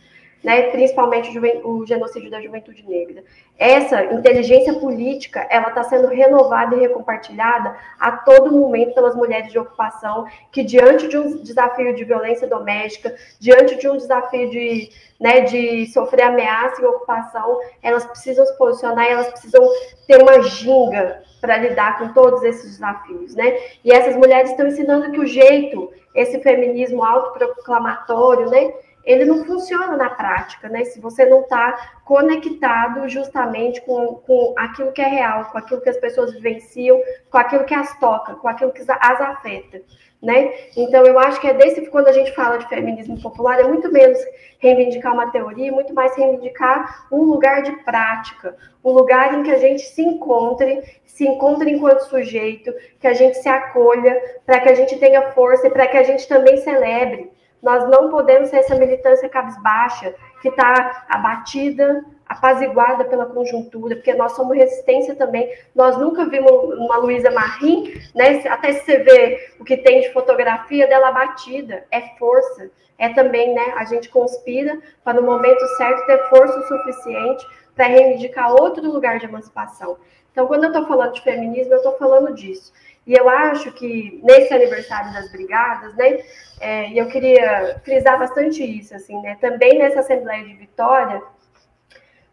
né, 0.43 0.63
principalmente 0.63 1.37
o 1.63 1.85
genocídio 1.85 2.29
da 2.29 2.41
juventude 2.41 2.83
negra. 2.87 3.23
Essa 3.57 4.03
inteligência 4.05 4.73
política, 4.73 5.47
ela 5.49 5.69
está 5.69 5.83
sendo 5.83 6.07
renovada 6.07 6.75
e 6.75 6.79
recompartilhada 6.79 7.75
a 7.99 8.11
todo 8.11 8.51
momento 8.51 8.93
pelas 8.93 9.15
mulheres 9.15 9.51
de 9.51 9.57
ocupação, 9.57 10.25
que 10.51 10.63
diante 10.63 11.07
de 11.07 11.17
um 11.17 11.41
desafio 11.41 11.95
de 11.95 12.03
violência 12.03 12.47
doméstica, 12.47 13.15
diante 13.39 13.77
de 13.77 13.87
um 13.87 13.95
desafio 13.95 14.49
de, 14.49 14.89
né, 15.19 15.41
de 15.41 15.85
sofrer 15.93 16.23
ameaça 16.23 16.81
e 16.81 16.85
ocupação, 16.85 17.59
elas 17.81 18.05
precisam 18.05 18.45
se 18.45 18.57
posicionar, 18.57 19.05
elas 19.05 19.29
precisam 19.29 19.63
ter 20.05 20.21
uma 20.21 20.41
ginga 20.41 21.23
para 21.39 21.57
lidar 21.57 21.99
com 21.99 22.13
todos 22.13 22.43
esses 22.43 22.71
desafios, 22.71 23.35
né? 23.35 23.57
E 23.83 23.91
essas 23.91 24.15
mulheres 24.15 24.51
estão 24.51 24.65
ensinando 24.65 25.11
que 25.11 25.19
o 25.19 25.27
jeito, 25.27 25.91
esse 26.15 26.39
feminismo 26.41 27.03
autoproclamatório, 27.03 28.49
né, 28.49 28.73
ele 29.05 29.25
não 29.25 29.45
funciona 29.45 29.97
na 29.97 30.09
prática, 30.09 30.69
né? 30.69 30.85
Se 30.85 30.99
você 30.99 31.25
não 31.25 31.41
está 31.41 31.99
conectado 32.05 33.07
justamente 33.09 33.81
com, 33.81 34.15
com 34.15 34.53
aquilo 34.57 34.91
que 34.91 35.01
é 35.01 35.07
real, 35.07 35.45
com 35.45 35.57
aquilo 35.57 35.81
que 35.81 35.89
as 35.89 35.97
pessoas 35.97 36.33
vivenciam, 36.33 37.01
com 37.29 37.37
aquilo 37.37 37.65
que 37.65 37.73
as 37.73 37.97
toca, 37.99 38.35
com 38.35 38.47
aquilo 38.47 38.71
que 38.71 38.81
as 38.81 39.21
afeta, 39.21 39.81
né? 40.21 40.53
Então, 40.77 41.05
eu 41.05 41.19
acho 41.19 41.41
que 41.41 41.47
é 41.47 41.53
desse, 41.53 41.85
quando 41.87 42.07
a 42.07 42.13
gente 42.13 42.31
fala 42.33 42.57
de 42.57 42.69
feminismo 42.69 43.21
popular, 43.21 43.59
é 43.59 43.63
muito 43.63 43.91
menos 43.91 44.17
reivindicar 44.57 45.13
uma 45.13 45.29
teoria, 45.31 45.69
muito 45.69 45.93
mais 45.93 46.15
reivindicar 46.15 47.07
um 47.11 47.23
lugar 47.23 47.61
de 47.61 47.73
prática, 47.83 48.55
um 48.81 48.91
lugar 48.91 49.33
em 49.33 49.43
que 49.43 49.51
a 49.51 49.57
gente 49.57 49.81
se 49.81 50.01
encontre, 50.01 50.81
se 51.05 51.27
encontre 51.27 51.69
enquanto 51.69 52.05
sujeito, 52.05 52.73
que 53.01 53.07
a 53.07 53.13
gente 53.13 53.37
se 53.37 53.49
acolha, 53.49 54.17
para 54.45 54.61
que 54.61 54.69
a 54.69 54.73
gente 54.73 54.97
tenha 54.97 55.33
força 55.33 55.67
e 55.67 55.71
para 55.71 55.87
que 55.87 55.97
a 55.97 56.03
gente 56.03 56.25
também 56.25 56.55
celebre 56.55 57.29
nós 57.63 57.89
não 57.89 58.09
podemos 58.09 58.49
ser 58.49 58.57
essa 58.57 58.75
militância 58.75 59.29
cabisbaixa, 59.29 60.13
que 60.41 60.49
está 60.49 61.05
abatida, 61.07 62.03
apaziguada 62.27 63.05
pela 63.05 63.25
conjuntura, 63.25 63.95
porque 63.95 64.13
nós 64.13 64.33
somos 64.33 64.57
resistência 64.57 65.15
também. 65.15 65.49
Nós 65.73 65.97
nunca 65.97 66.25
vimos 66.25 66.51
uma 66.77 66.97
Luísa 66.97 67.31
Marim, 67.31 67.93
né? 68.13 68.45
Até 68.49 68.73
você 68.73 68.97
vê 68.97 69.51
o 69.59 69.63
que 69.63 69.77
tem 69.77 70.01
de 70.01 70.11
fotografia 70.11 70.85
dela 70.87 71.07
abatida, 71.07 71.85
é 71.89 72.01
força. 72.19 72.69
É 72.97 73.09
também, 73.09 73.53
né? 73.53 73.73
A 73.77 73.85
gente 73.85 74.09
conspira 74.09 74.77
para 75.03 75.19
no 75.19 75.25
momento 75.25 75.65
certo 75.77 76.05
ter 76.05 76.29
força 76.29 76.59
o 76.59 76.67
suficiente 76.67 77.45
para 77.75 77.85
reivindicar 77.85 78.51
outro 78.51 78.85
lugar 78.85 79.19
de 79.19 79.25
emancipação. 79.25 79.97
Então, 80.31 80.47
quando 80.47 80.65
eu 80.65 80.71
estou 80.71 80.85
falando 80.85 81.13
de 81.13 81.21
feminismo, 81.21 81.73
eu 81.73 81.77
estou 81.77 81.97
falando 81.97 82.33
disso. 82.33 82.73
E 83.05 83.13
eu 83.13 83.27
acho 83.27 83.71
que 83.73 84.21
nesse 84.23 84.53
aniversário 84.53 85.13
das 85.13 85.29
brigadas, 85.31 85.93
né, 85.95 86.19
é, 86.59 86.89
e 86.89 86.97
eu 86.97 87.07
queria 87.07 87.81
frisar 87.83 88.17
bastante 88.17 88.63
isso, 88.63 88.95
assim, 88.95 89.21
né, 89.21 89.37
também 89.41 89.77
nessa 89.77 89.99
Assembleia 89.99 90.43
de 90.45 90.53
Vitória, 90.53 91.21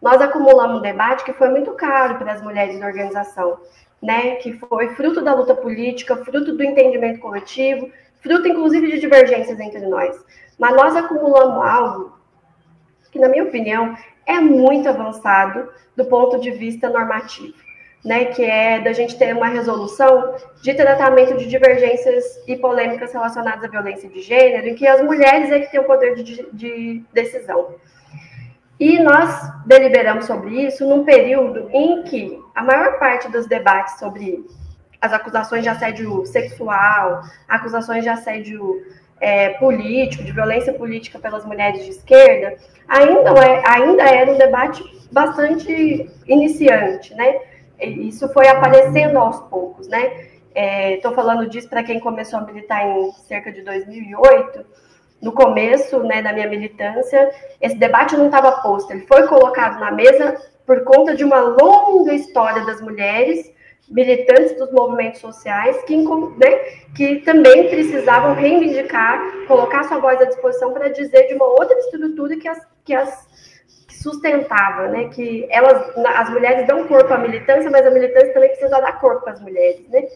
nós 0.01 0.21
acumulamos 0.21 0.79
um 0.79 0.83
debate 0.83 1.25
que 1.25 1.33
foi 1.33 1.49
muito 1.49 1.73
caro 1.73 2.17
para 2.19 2.33
as 2.33 2.43
mulheres 2.43 2.79
da 2.79 2.87
organização, 2.87 3.59
né, 4.01 4.37
que 4.37 4.53
foi 4.53 4.95
fruto 4.95 5.21
da 5.21 5.35
luta 5.35 5.55
política, 5.55 6.17
fruto 6.25 6.57
do 6.57 6.63
entendimento 6.63 7.21
coletivo, 7.21 7.91
fruto 8.23 8.47
inclusive 8.47 8.93
de 8.93 9.01
divergências 9.01 9.59
entre 9.59 9.87
nós. 9.87 10.25
Mas 10.59 10.75
nós 10.77 10.97
acumulamos 10.97 11.65
algo 11.65 12.19
que, 13.11 13.19
na 13.19 13.29
minha 13.29 13.45
opinião, 13.45 13.97
é 14.25 14.39
muito 14.39 14.89
avançado 14.89 15.69
do 15.97 16.05
ponto 16.05 16.39
de 16.39 16.51
vista 16.53 16.89
normativo, 16.89 17.55
né, 18.05 18.27
que 18.27 18.43
é 18.43 18.81
da 18.81 18.93
gente 18.93 19.19
ter 19.19 19.35
uma 19.37 19.49
resolução 19.49 20.35
de 20.63 20.75
tratamento 20.75 21.37
de 21.37 21.47
divergências 21.47 22.43
e 22.47 22.57
polêmicas 22.57 23.13
relacionadas 23.13 23.65
à 23.65 23.69
violência 23.69 24.09
de 24.09 24.23
gênero, 24.23 24.69
em 24.69 24.75
que 24.75 24.87
as 24.87 25.03
mulheres 25.03 25.51
é 25.51 25.61
que 25.61 25.71
têm 25.71 25.81
o 25.81 25.85
poder 25.85 26.15
de, 26.15 26.47
de 26.53 27.05
decisão. 27.13 27.75
E 28.79 28.99
nós 28.99 29.53
deliberamos 29.67 30.25
sobre 30.25 30.67
isso 30.67 30.89
num 30.89 31.05
período 31.05 31.69
em 31.71 32.03
que 32.05 32.41
a 32.55 32.63
maior 32.63 32.99
parte 32.99 33.31
dos 33.31 33.47
debates 33.47 33.99
sobre 33.99 34.43
as 34.99 35.13
acusações 35.13 35.63
de 35.63 35.69
assédio 35.69 36.25
sexual, 36.25 37.23
acusações 37.47 38.03
de 38.03 38.09
assédio 38.09 38.83
é, 39.21 39.51
político, 39.51 40.25
de 40.25 40.33
violência 40.33 40.73
política 40.73 41.19
pelas 41.19 41.45
mulheres 41.45 41.85
de 41.85 41.91
esquerda, 41.91 42.57
ainda, 42.89 43.31
é, 43.45 43.63
ainda 43.69 44.03
era 44.03 44.33
um 44.33 44.39
debate 44.39 44.83
bastante 45.13 46.11
iniciante, 46.27 47.15
né? 47.15 47.50
Isso 47.81 48.29
foi 48.33 48.49
aparecendo 48.49 49.19
aos 49.19 49.41
poucos, 49.49 49.89
né? 49.89 50.29
Estou 50.95 51.13
é, 51.13 51.15
falando 51.15 51.49
disso 51.49 51.69
para 51.69 51.83
quem 51.83 52.01
começou 52.01 52.39
a 52.39 52.43
militar 52.43 52.85
em 52.87 53.13
cerca 53.13 53.53
de 53.53 53.63
2008. 53.63 54.65
No 55.23 55.33
começo 55.33 56.03
né, 56.03 56.23
da 56.23 56.33
minha 56.33 56.49
militância, 56.49 57.31
esse 57.61 57.77
debate 57.77 58.17
não 58.17 58.27
estava 58.27 58.63
posto, 58.63 58.91
ele 58.91 59.07
foi 59.07 59.27
colocado 59.27 59.79
na 59.79 59.91
mesa 59.91 60.41
por 60.67 60.83
conta 60.85 61.15
de 61.15 61.25
uma 61.25 61.41
longa 61.41 62.15
história 62.15 62.65
das 62.65 62.81
mulheres 62.81 63.53
militantes 63.91 64.57
dos 64.57 64.71
movimentos 64.73 65.21
sociais 65.21 65.83
que, 65.83 65.97
né, 65.97 66.57
que 66.97 67.17
também 67.17 67.69
precisavam 67.69 68.35
reivindicar, 68.35 69.21
colocar 69.47 69.83
sua 69.85 69.99
voz 69.99 70.21
à 70.21 70.25
disposição 70.25 70.73
para 70.73 70.89
dizer 70.89 71.27
de 71.27 71.35
uma 71.35 71.47
outra 71.47 71.77
estrutura 71.81 72.37
que 72.37 72.49
as, 72.49 72.67
que 72.85 72.95
as 72.95 73.29
sustentava, 74.03 74.89
né, 74.89 75.09
que 75.09 75.47
elas, 75.51 75.93
as 76.17 76.31
mulheres 76.31 76.67
dão 76.67 76.87
corpo 76.87 77.13
à 77.13 77.19
militância, 77.19 77.71
mas 77.71 77.87
a 77.87 77.91
militância 77.91 78.33
também 78.33 78.49
precisa 78.49 78.81
dar 78.81 78.99
corpo 78.99 79.29
às 79.29 79.41
mulheres, 79.41 79.87
né? 79.89 80.07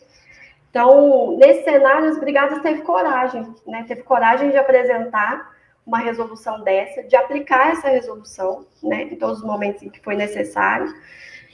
Então, 0.71 1.37
nesse 1.37 1.65
cenário, 1.65 2.09
as 2.09 2.19
brigadas 2.19 2.61
teve 2.61 2.83
coragem, 2.83 3.55
né, 3.67 3.85
teve 3.87 4.03
coragem 4.03 4.51
de 4.51 4.57
apresentar 4.57 5.53
uma 5.87 5.99
resolução 5.99 6.63
dessa, 6.63 7.03
de 7.03 7.15
aplicar 7.15 7.73
essa 7.73 7.89
resolução, 7.89 8.67
né, 8.83 9.03
em 9.03 9.17
todos 9.17 9.39
os 9.39 9.45
momentos 9.45 9.83
em 9.83 9.91
que 9.91 10.01
foi 10.01 10.17
necessário, 10.17 10.93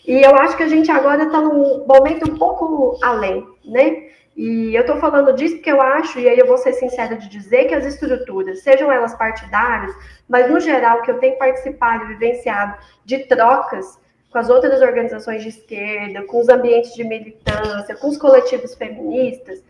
e 0.06 0.22
eu 0.22 0.34
acho 0.36 0.56
que 0.56 0.62
a 0.62 0.68
gente 0.68 0.90
agora 0.90 1.24
está 1.24 1.40
num 1.40 1.84
momento 1.86 2.30
um 2.30 2.38
pouco 2.38 2.98
além, 3.02 3.46
né? 3.64 4.08
E 4.36 4.74
eu 4.74 4.82
estou 4.82 4.98
falando 4.98 5.34
disso 5.34 5.56
porque 5.56 5.70
eu 5.70 5.80
acho, 5.80 6.18
e 6.18 6.28
aí 6.28 6.38
eu 6.38 6.46
vou 6.46 6.56
ser 6.56 6.72
sincera 6.72 7.16
de 7.16 7.28
dizer, 7.28 7.66
que 7.66 7.74
as 7.74 7.84
estruturas, 7.84 8.62
sejam 8.62 8.90
elas 8.90 9.14
partidárias, 9.14 9.94
mas 10.28 10.50
no 10.50 10.60
geral 10.60 11.02
que 11.02 11.10
eu 11.10 11.18
tenho 11.18 11.36
participado 11.36 12.04
e 12.04 12.08
vivenciado 12.08 12.78
de 13.04 13.18
trocas 13.26 13.98
com 14.30 14.38
as 14.38 14.48
outras 14.48 14.80
organizações 14.80 15.42
de 15.42 15.48
esquerda, 15.48 16.22
com 16.22 16.40
os 16.40 16.48
ambientes 16.48 16.94
de 16.94 17.02
militância, 17.02 17.96
com 17.96 18.08
os 18.08 18.16
coletivos 18.16 18.74
feministas, 18.74 19.62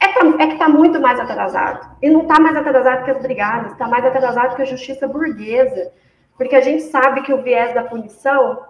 é, 0.00 0.06
é 0.06 0.46
que 0.46 0.54
está 0.54 0.68
muito 0.68 1.00
mais 1.00 1.20
atrasado. 1.20 1.96
E 2.02 2.08
não 2.08 2.22
está 2.22 2.40
mais 2.40 2.56
atrasado 2.56 3.04
que 3.04 3.10
as 3.10 3.22
brigadas, 3.22 3.72
está 3.72 3.86
mais 3.86 4.04
atrasado 4.04 4.56
que 4.56 4.62
a 4.62 4.66
justiça 4.66 5.06
burguesa. 5.06 5.92
Porque 6.36 6.56
a 6.56 6.60
gente 6.60 6.84
sabe 6.84 7.22
que 7.22 7.32
o 7.32 7.42
viés 7.42 7.74
da 7.74 7.82
punição 7.82 8.62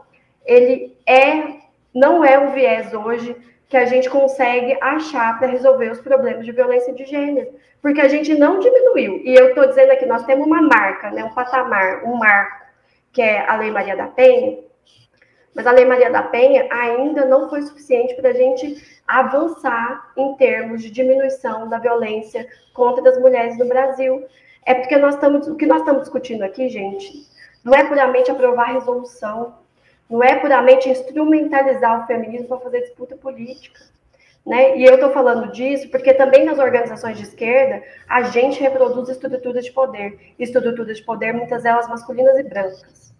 ele 0.44 0.96
é 1.06 1.56
não 1.92 2.24
é 2.24 2.38
um 2.38 2.52
viés 2.52 2.92
hoje 2.92 3.34
que 3.68 3.76
a 3.76 3.84
gente 3.84 4.08
consegue 4.08 4.76
achar 4.80 5.38
para 5.38 5.48
resolver 5.48 5.90
os 5.90 6.00
problemas 6.00 6.44
de 6.44 6.52
violência 6.52 6.92
de 6.92 7.04
gênero, 7.04 7.54
porque 7.82 8.00
a 8.00 8.08
gente 8.08 8.34
não 8.34 8.60
diminuiu. 8.60 9.22
E 9.24 9.34
eu 9.34 9.48
estou 9.48 9.66
dizendo 9.66 9.90
aqui, 9.90 10.06
nós 10.06 10.24
temos 10.24 10.46
uma 10.46 10.62
marca, 10.62 11.10
né, 11.10 11.24
um 11.24 11.34
patamar, 11.34 12.04
um 12.04 12.16
marco, 12.16 12.64
que 13.12 13.20
é 13.20 13.48
a 13.48 13.56
Lei 13.56 13.70
Maria 13.70 13.96
da 13.96 14.06
Penha, 14.06 14.58
mas 15.54 15.66
a 15.66 15.72
Lei 15.72 15.86
Maria 15.86 16.10
da 16.10 16.22
Penha 16.22 16.68
ainda 16.70 17.24
não 17.24 17.48
foi 17.48 17.62
suficiente 17.62 18.14
para 18.14 18.28
a 18.28 18.34
gente 18.34 19.00
avançar 19.08 20.12
em 20.16 20.34
termos 20.36 20.82
de 20.82 20.90
diminuição 20.90 21.66
da 21.68 21.78
violência 21.78 22.46
contra 22.74 23.08
as 23.08 23.18
mulheres 23.18 23.58
no 23.58 23.66
Brasil. 23.66 24.26
É 24.66 24.74
porque 24.74 24.96
nós 24.98 25.14
estamos, 25.14 25.48
o 25.48 25.56
que 25.56 25.64
nós 25.64 25.78
estamos 25.78 26.02
discutindo 26.02 26.42
aqui, 26.42 26.68
gente, 26.68 27.26
não 27.64 27.72
é 27.72 27.84
puramente 27.84 28.30
aprovar 28.30 28.74
resolução, 28.74 29.54
não 30.08 30.22
é 30.22 30.36
puramente 30.36 30.88
instrumentalizar 30.88 32.02
o 32.02 32.06
feminismo 32.06 32.48
para 32.48 32.60
fazer 32.60 32.80
disputa 32.82 33.16
política. 33.16 33.80
Né? 34.46 34.78
E 34.78 34.84
eu 34.84 34.94
estou 34.94 35.10
falando 35.10 35.50
disso 35.50 35.90
porque 35.90 36.14
também 36.14 36.44
nas 36.44 36.58
organizações 36.58 37.16
de 37.16 37.24
esquerda 37.24 37.82
a 38.08 38.22
gente 38.22 38.60
reproduz 38.60 39.08
estruturas 39.08 39.64
de 39.64 39.72
poder, 39.72 40.34
estruturas 40.38 40.96
de 40.96 41.02
poder, 41.02 41.34
muitas 41.34 41.64
delas 41.64 41.88
masculinas 41.88 42.38
e 42.38 42.44
brancas. 42.44 43.12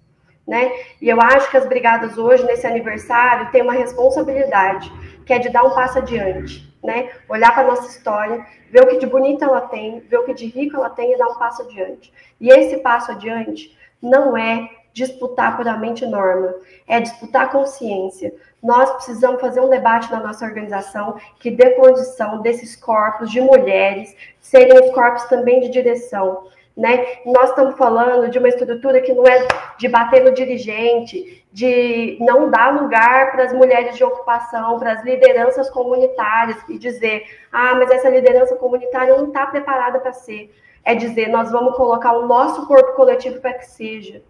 Né? 0.47 0.71
E 1.03 1.09
eu 1.09 1.21
acho 1.21 1.51
que 1.51 1.57
as 1.57 1.67
brigadas 1.67 2.17
hoje, 2.17 2.45
nesse 2.45 2.65
aniversário, 2.65 3.51
têm 3.51 3.63
uma 3.63 3.73
responsabilidade, 3.73 4.93
que 5.27 5.33
é 5.33 5.41
de 5.41 5.49
dar 5.49 5.65
um 5.65 5.75
passo 5.75 5.99
adiante, 5.99 6.73
né? 6.85 7.11
Olhar 7.29 7.53
para 7.53 7.65
a 7.65 7.67
nossa 7.67 7.89
história, 7.89 8.47
ver 8.71 8.85
o 8.85 8.87
que 8.87 8.99
de 8.99 9.07
bonita 9.07 9.45
ela 9.45 9.63
tem, 9.63 9.99
ver 9.99 10.19
o 10.19 10.25
que 10.25 10.33
de 10.33 10.47
rico 10.47 10.77
ela 10.77 10.89
tem 10.89 11.13
e 11.13 11.19
dar 11.19 11.27
um 11.27 11.35
passo 11.35 11.63
adiante. 11.63 12.13
E 12.41 12.49
esse 12.49 12.77
passo 12.77 13.11
adiante 13.11 13.77
não 14.01 14.37
é 14.37 14.71
disputar 14.97 15.59
puramente 15.59 16.07
norma, 16.07 16.55
é 16.89 16.99
disputar 16.99 17.53
consciência. 17.53 18.33
Nós 18.63 18.91
precisamos 18.93 19.43
fazer 19.43 19.61
um 19.61 19.69
debate 19.69 20.11
na 20.11 20.21
nossa 20.21 20.47
organização 20.47 21.17
que 21.39 21.51
dê 21.51 21.73
condição 21.73 22.41
desses 22.41 22.75
corpos 22.75 23.31
de 23.31 23.39
mulheres 23.39 24.17
serem 24.41 24.73
os 24.73 24.95
corpos 24.95 25.25
também 25.25 25.61
de 25.61 25.69
direção. 25.69 26.45
Né? 26.75 27.19
Nós 27.27 27.51
estamos 27.51 27.77
falando 27.77 28.31
de 28.31 28.39
uma 28.39 28.49
estrutura 28.49 29.03
que 29.03 29.13
não 29.13 29.27
é 29.27 29.47
de 29.77 29.87
bater 29.87 30.25
no 30.25 30.33
dirigente, 30.33 31.45
de 31.53 32.17
não 32.19 32.49
dar 32.49 32.81
lugar 32.81 33.33
para 33.33 33.45
as 33.45 33.53
mulheres 33.53 33.99
de 33.99 34.05
ocupação, 34.05 34.79
para 34.79 34.93
as 34.93 35.05
lideranças 35.05 35.69
comunitárias 35.69 36.57
e 36.71 36.79
dizer, 36.79 37.23
ah, 37.53 37.75
mas 37.75 37.91
essa 37.91 38.09
liderança 38.09 38.57
comunitária 38.57 39.15
não 39.15 39.27
está 39.27 39.47
preparada 39.47 40.01
para 40.01 40.15
ser. 40.15 40.55
É 40.83 40.95
dizer, 40.95 41.29
nós 41.29 41.51
vamos 41.53 41.77
colocar 41.77 42.15
o 42.15 42.27
nosso 42.27 42.67
corpo 42.67 42.95
coletivo 42.95 43.41
para 43.43 43.53
que 43.53 43.67
seja 43.67 44.23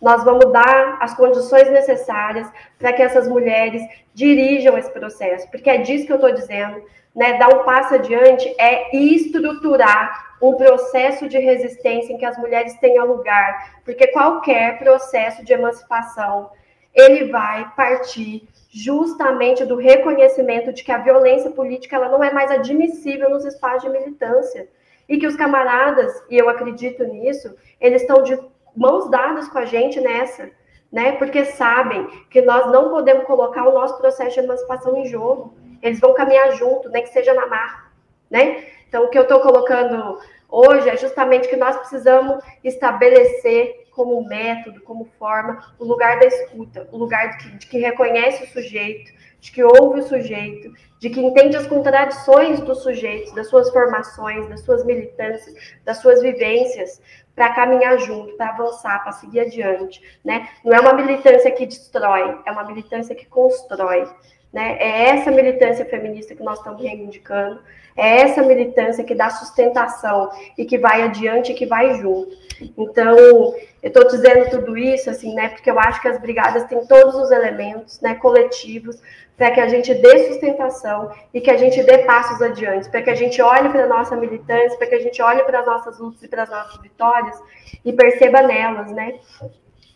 nós 0.00 0.24
vamos 0.24 0.52
dar 0.52 0.98
as 1.00 1.14
condições 1.14 1.70
necessárias 1.70 2.50
para 2.78 2.92
que 2.92 3.02
essas 3.02 3.26
mulheres 3.28 3.82
dirijam 4.12 4.76
esse 4.76 4.90
processo, 4.90 5.50
porque 5.50 5.70
é 5.70 5.78
disso 5.78 6.06
que 6.06 6.12
eu 6.12 6.16
estou 6.16 6.32
dizendo, 6.32 6.82
né? 7.14 7.38
Dar 7.38 7.54
um 7.54 7.64
passo 7.64 7.94
adiante 7.94 8.52
é 8.58 8.94
estruturar 8.94 10.36
um 10.42 10.54
processo 10.54 11.28
de 11.28 11.38
resistência 11.38 12.12
em 12.12 12.18
que 12.18 12.24
as 12.24 12.36
mulheres 12.36 12.74
tenham 12.80 13.06
lugar, 13.06 13.80
porque 13.84 14.08
qualquer 14.08 14.78
processo 14.78 15.44
de 15.44 15.52
emancipação 15.52 16.50
ele 16.94 17.30
vai 17.30 17.72
partir 17.74 18.46
justamente 18.70 19.64
do 19.64 19.76
reconhecimento 19.76 20.72
de 20.72 20.82
que 20.82 20.92
a 20.92 20.98
violência 20.98 21.50
política 21.50 21.96
ela 21.96 22.08
não 22.08 22.22
é 22.22 22.32
mais 22.32 22.50
admissível 22.50 23.30
nos 23.30 23.44
espaços 23.44 23.82
de 23.82 23.88
militância 23.88 24.68
e 25.08 25.18
que 25.18 25.26
os 25.26 25.36
camaradas, 25.36 26.22
e 26.30 26.36
eu 26.36 26.48
acredito 26.48 27.04
nisso, 27.04 27.54
eles 27.80 28.02
estão 28.02 28.22
de 28.22 28.38
mãos 28.76 29.10
dadas 29.10 29.48
com 29.48 29.58
a 29.58 29.64
gente 29.64 30.00
nessa, 30.00 30.50
né? 30.90 31.12
Porque 31.12 31.44
sabem 31.44 32.06
que 32.30 32.40
nós 32.42 32.70
não 32.70 32.90
podemos 32.90 33.24
colocar 33.24 33.66
o 33.68 33.72
nosso 33.72 33.98
processo 33.98 34.34
de 34.34 34.44
emancipação 34.44 34.96
em 34.96 35.06
jogo. 35.06 35.54
Eles 35.82 36.00
vão 36.00 36.14
caminhar 36.14 36.52
junto, 36.52 36.88
nem 36.88 37.02
que 37.02 37.10
seja 37.10 37.34
na 37.34 37.46
mar, 37.46 37.92
né? 38.30 38.64
Então, 38.88 39.04
o 39.04 39.08
que 39.08 39.18
eu 39.18 39.22
estou 39.22 39.40
colocando 39.40 40.20
hoje 40.48 40.88
é 40.88 40.96
justamente 40.96 41.48
que 41.48 41.56
nós 41.56 41.76
precisamos 41.76 42.42
estabelecer 42.62 43.84
como 43.90 44.26
método, 44.26 44.80
como 44.82 45.04
forma, 45.18 45.60
o 45.78 45.84
lugar 45.84 46.18
da 46.18 46.26
escuta, 46.26 46.88
o 46.92 46.96
lugar 46.96 47.30
de 47.30 47.38
que, 47.38 47.56
de 47.58 47.66
que 47.66 47.78
reconhece 47.78 48.44
o 48.44 48.46
sujeito, 48.48 49.12
de 49.40 49.52
que 49.52 49.62
ouve 49.62 50.00
o 50.00 50.02
sujeito, 50.02 50.72
de 50.98 51.10
que 51.10 51.20
entende 51.20 51.56
as 51.56 51.66
contradições 51.66 52.60
dos 52.60 52.82
sujeitos, 52.82 53.32
das 53.34 53.48
suas 53.48 53.70
formações, 53.70 54.48
das 54.48 54.60
suas 54.60 54.84
militâncias, 54.84 55.54
das 55.84 55.98
suas 55.98 56.22
vivências, 56.22 57.00
para 57.34 57.52
caminhar 57.52 57.98
junto, 57.98 58.36
para 58.36 58.50
avançar, 58.50 59.02
para 59.02 59.12
seguir 59.12 59.40
adiante, 59.40 60.00
né? 60.24 60.48
Não 60.64 60.72
é 60.72 60.80
uma 60.80 60.92
militância 60.92 61.50
que 61.50 61.66
destrói, 61.66 62.38
é 62.46 62.52
uma 62.52 62.64
militância 62.64 63.14
que 63.14 63.26
constrói, 63.26 64.08
né? 64.52 64.76
É 64.78 65.10
essa 65.10 65.30
militância 65.30 65.84
feminista 65.84 66.34
que 66.34 66.42
nós 66.42 66.58
estamos 66.58 66.80
reivindicando, 66.80 67.60
é 67.96 68.22
essa 68.22 68.42
militância 68.42 69.04
que 69.04 69.14
dá 69.14 69.30
sustentação 69.30 70.30
e 70.58 70.64
que 70.64 70.78
vai 70.78 71.02
adiante 71.02 71.52
e 71.52 71.54
que 71.54 71.66
vai 71.66 71.94
junto. 71.94 72.36
Então, 72.76 73.16
eu 73.16 73.54
estou 73.82 74.06
dizendo 74.06 74.50
tudo 74.50 74.76
isso, 74.76 75.10
assim, 75.10 75.34
né? 75.34 75.48
Porque 75.48 75.70
eu 75.70 75.78
acho 75.78 76.00
que 76.00 76.08
as 76.08 76.20
brigadas 76.20 76.64
têm 76.64 76.86
todos 76.86 77.14
os 77.14 77.30
elementos, 77.30 78.00
né, 78.00 78.14
coletivos, 78.14 79.00
para 79.36 79.50
que 79.50 79.60
a 79.60 79.68
gente 79.68 79.92
dê 79.94 80.28
sustentação 80.28 81.10
e 81.32 81.40
que 81.40 81.50
a 81.50 81.56
gente 81.56 81.82
dê 81.82 81.98
passos 81.98 82.40
adiante, 82.40 82.88
para 82.88 83.02
que 83.02 83.10
a 83.10 83.14
gente 83.14 83.40
olhe 83.42 83.68
para 83.68 83.84
a 83.84 83.88
nossa 83.88 84.16
militância, 84.16 84.78
para 84.78 84.86
que 84.86 84.94
a 84.94 85.00
gente 85.00 85.20
olhe 85.20 85.42
para 85.42 85.60
as 85.60 85.66
nossas 85.66 85.98
lutas 85.98 86.22
e 86.22 86.28
para 86.28 86.44
as 86.44 86.50
nossas 86.50 86.80
vitórias 86.80 87.36
e 87.84 87.92
perceba 87.92 88.42
nelas, 88.42 88.90
né? 88.92 89.14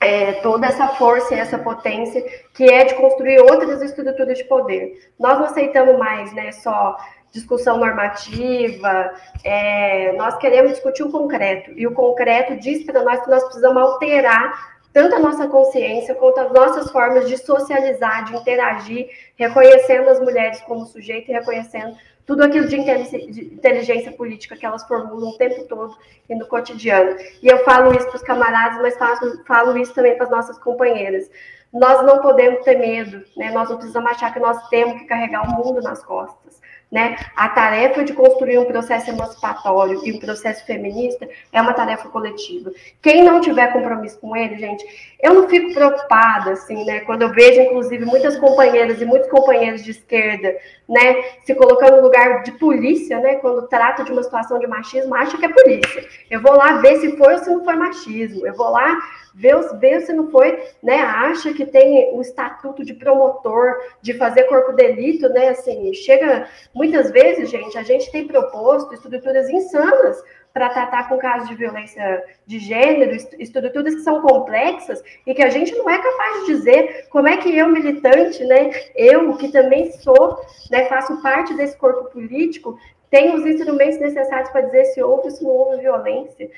É, 0.01 0.35
toda 0.35 0.67
essa 0.67 0.89
força 0.89 1.35
e 1.35 1.39
essa 1.41 1.59
potência 1.59 2.25
que 2.55 2.65
é 2.65 2.85
de 2.85 2.95
construir 2.95 3.41
outras 3.41 3.83
estruturas 3.83 4.39
de 4.39 4.45
poder. 4.45 5.11
Nós 5.19 5.39
não 5.39 5.47
aceitamos 5.47 5.99
mais, 5.99 6.33
né, 6.33 6.53
só 6.53 6.97
discussão 7.33 7.79
normativa, 7.79 9.13
é, 9.45 10.13
nós 10.13 10.37
queremos 10.39 10.73
discutir 10.73 11.03
o 11.03 11.11
concreto, 11.11 11.73
e 11.77 11.87
o 11.87 11.93
concreto 11.93 12.57
diz 12.57 12.85
para 12.85 13.03
nós 13.03 13.21
que 13.21 13.29
nós 13.29 13.43
precisamos 13.45 13.83
alterar 13.83 14.78
tanto 14.99 15.15
a 15.15 15.21
nossa 15.21 15.47
consciência 15.47 16.13
quanto 16.13 16.41
as 16.41 16.53
nossas 16.53 16.91
formas 16.91 17.29
de 17.29 17.39
socializar, 17.39 18.25
de 18.25 18.35
interagir, 18.35 19.09
reconhecendo 19.37 20.09
as 20.09 20.19
mulheres 20.19 20.61
como 20.63 20.87
sujeito 20.87 21.31
e 21.31 21.35
reconhecendo 21.35 21.97
tudo 22.27 22.43
aquilo 22.43 22.67
de 22.67 22.77
inteligência 22.77 24.11
política 24.11 24.57
que 24.57 24.67
elas 24.67 24.83
formulam 24.89 25.31
o 25.31 25.39
tempo 25.39 25.63
todo 25.69 25.97
e 26.29 26.35
no 26.35 26.49
cotidiano. 26.49 27.17
E 27.41 27.47
eu 27.47 27.59
falo 27.59 27.95
isso 27.95 28.09
para 28.09 28.17
os 28.17 28.23
camaradas, 28.23 28.83
mas 28.83 28.97
falo, 28.97 29.45
falo 29.47 29.79
isso 29.79 29.95
também 29.95 30.17
para 30.17 30.25
as 30.25 30.33
nossas 30.33 30.59
companheiras. 30.59 31.31
Nós 31.73 32.05
não 32.05 32.21
podemos 32.21 32.65
ter 32.65 32.77
medo, 32.77 33.25
né? 33.37 33.53
nós 33.53 33.71
não 33.71 33.77
precisamos 33.77 34.11
achar 34.11 34.35
que 34.35 34.41
nós 34.41 34.69
temos 34.69 34.99
que 34.99 35.07
carregar 35.07 35.49
o 35.49 35.65
mundo 35.65 35.81
nas 35.81 36.05
costas. 36.05 36.61
Né? 36.91 37.17
A 37.37 37.51
tarefa 37.51 38.03
de 38.03 38.15
construir 38.15 38.57
um 38.59 38.65
processo 38.65 39.11
emancipatório 39.11 40.01
e 40.07 40.13
um 40.13 40.19
processo 40.19 40.65
feminista 40.65 41.29
é 41.53 41.61
uma 41.61 41.75
tarefa 41.75 42.09
coletiva. 42.09 42.73
Quem 43.03 43.23
não 43.23 43.43
tiver 43.43 43.71
compromisso 43.75 44.19
com 44.19 44.35
ele, 44.35 44.57
gente, 44.57 44.87
eu 45.23 45.35
não 45.35 45.49
fico 45.51 45.75
preocupada, 45.75 46.53
assim, 46.53 46.87
né? 46.87 47.01
Quando 47.01 47.23
eu 47.23 47.33
vejo, 47.33 47.61
inclusive, 47.61 48.07
muitas 48.07 48.39
companheiras 48.39 49.03
e 49.03 49.05
muitos 49.05 49.29
companheiros 49.29 49.85
de 49.85 49.91
esquerda, 49.91 50.57
né, 50.89 51.23
se 51.45 51.55
colocando 51.55 51.97
no 51.97 52.03
lugar 52.03 52.43
de 52.43 52.53
polícia, 52.53 53.21
né? 53.21 53.35
Quando 53.37 53.69
trata 53.69 54.03
de 54.03 54.11
uma 54.11 54.23
situação 54.23 54.59
de 54.59 54.67
machismo, 54.67 55.15
acha 55.15 55.37
que 55.37 55.45
é 55.45 55.49
polícia. 55.53 56.09
Eu 56.31 56.41
vou 56.41 56.57
lá 56.57 56.79
ver 56.79 56.99
se 57.01 57.15
foi 57.17 57.35
ou 57.35 57.39
se 57.39 57.51
não 57.51 57.63
foi 57.63 57.77
machismo. 57.77 58.47
Eu 58.47 58.55
vou 58.55 58.71
lá 58.71 58.99
ver, 59.35 59.55
ver 59.79 60.01
se 60.01 60.15
não 60.15 60.31
foi, 60.31 60.59
né? 60.83 61.01
Acha 61.01 61.53
que 61.53 61.67
tem 61.67 62.15
o 62.15 62.23
estatuto 62.23 62.83
de 62.85 62.95
promotor, 62.95 63.75
de 64.01 64.15
fazer 64.15 64.45
corpo 64.45 64.73
delito, 64.73 65.29
né? 65.29 65.49
Assim, 65.49 65.93
chega 65.93 66.49
muitas 66.75 67.11
vezes, 67.11 67.51
gente, 67.51 67.77
a 67.77 67.83
gente 67.83 68.11
tem 68.11 68.27
proposto 68.27 68.95
estruturas 68.95 69.51
insanas 69.51 70.23
para 70.53 70.71
tratar 70.71 71.09
com 71.09 71.19
casos 71.19 71.49
de 71.49 71.55
violência 71.55 72.25
de 72.47 72.59
gênero, 72.59 73.15
estruturas 73.39 73.95
que 73.95 74.01
são 74.01 74.21
complexas 74.21 75.03
e 75.27 75.35
que 75.35 75.43
a 75.43 75.49
gente 75.49 75.75
não 75.77 75.89
é 75.89 75.99
capaz 75.99 76.41
de 76.41 76.55
dizer 76.55 77.07
como 77.11 77.29
é 77.29 77.37
que 77.37 77.57
eu, 77.57 77.69
militante, 77.69 78.45
né, 78.45 78.71
eu 78.95 79.37
que 79.37 79.53
também 79.53 79.93
sou, 79.93 80.41
né, 80.71 80.87
faço 80.87 81.21
parte 81.23 81.55
desse 81.55 81.77
corpo 81.77 82.11
político, 82.11 82.79
tem 83.11 83.35
os 83.35 83.45
instrumentos 83.47 83.99
necessários 83.99 84.51
para 84.51 84.63
dizer 84.63 84.85
se 84.87 85.03
houve 85.03 85.25
ou 85.25 85.31
se 85.31 85.43
não 85.43 85.51
houve 85.51 85.79
violência. 85.79 86.51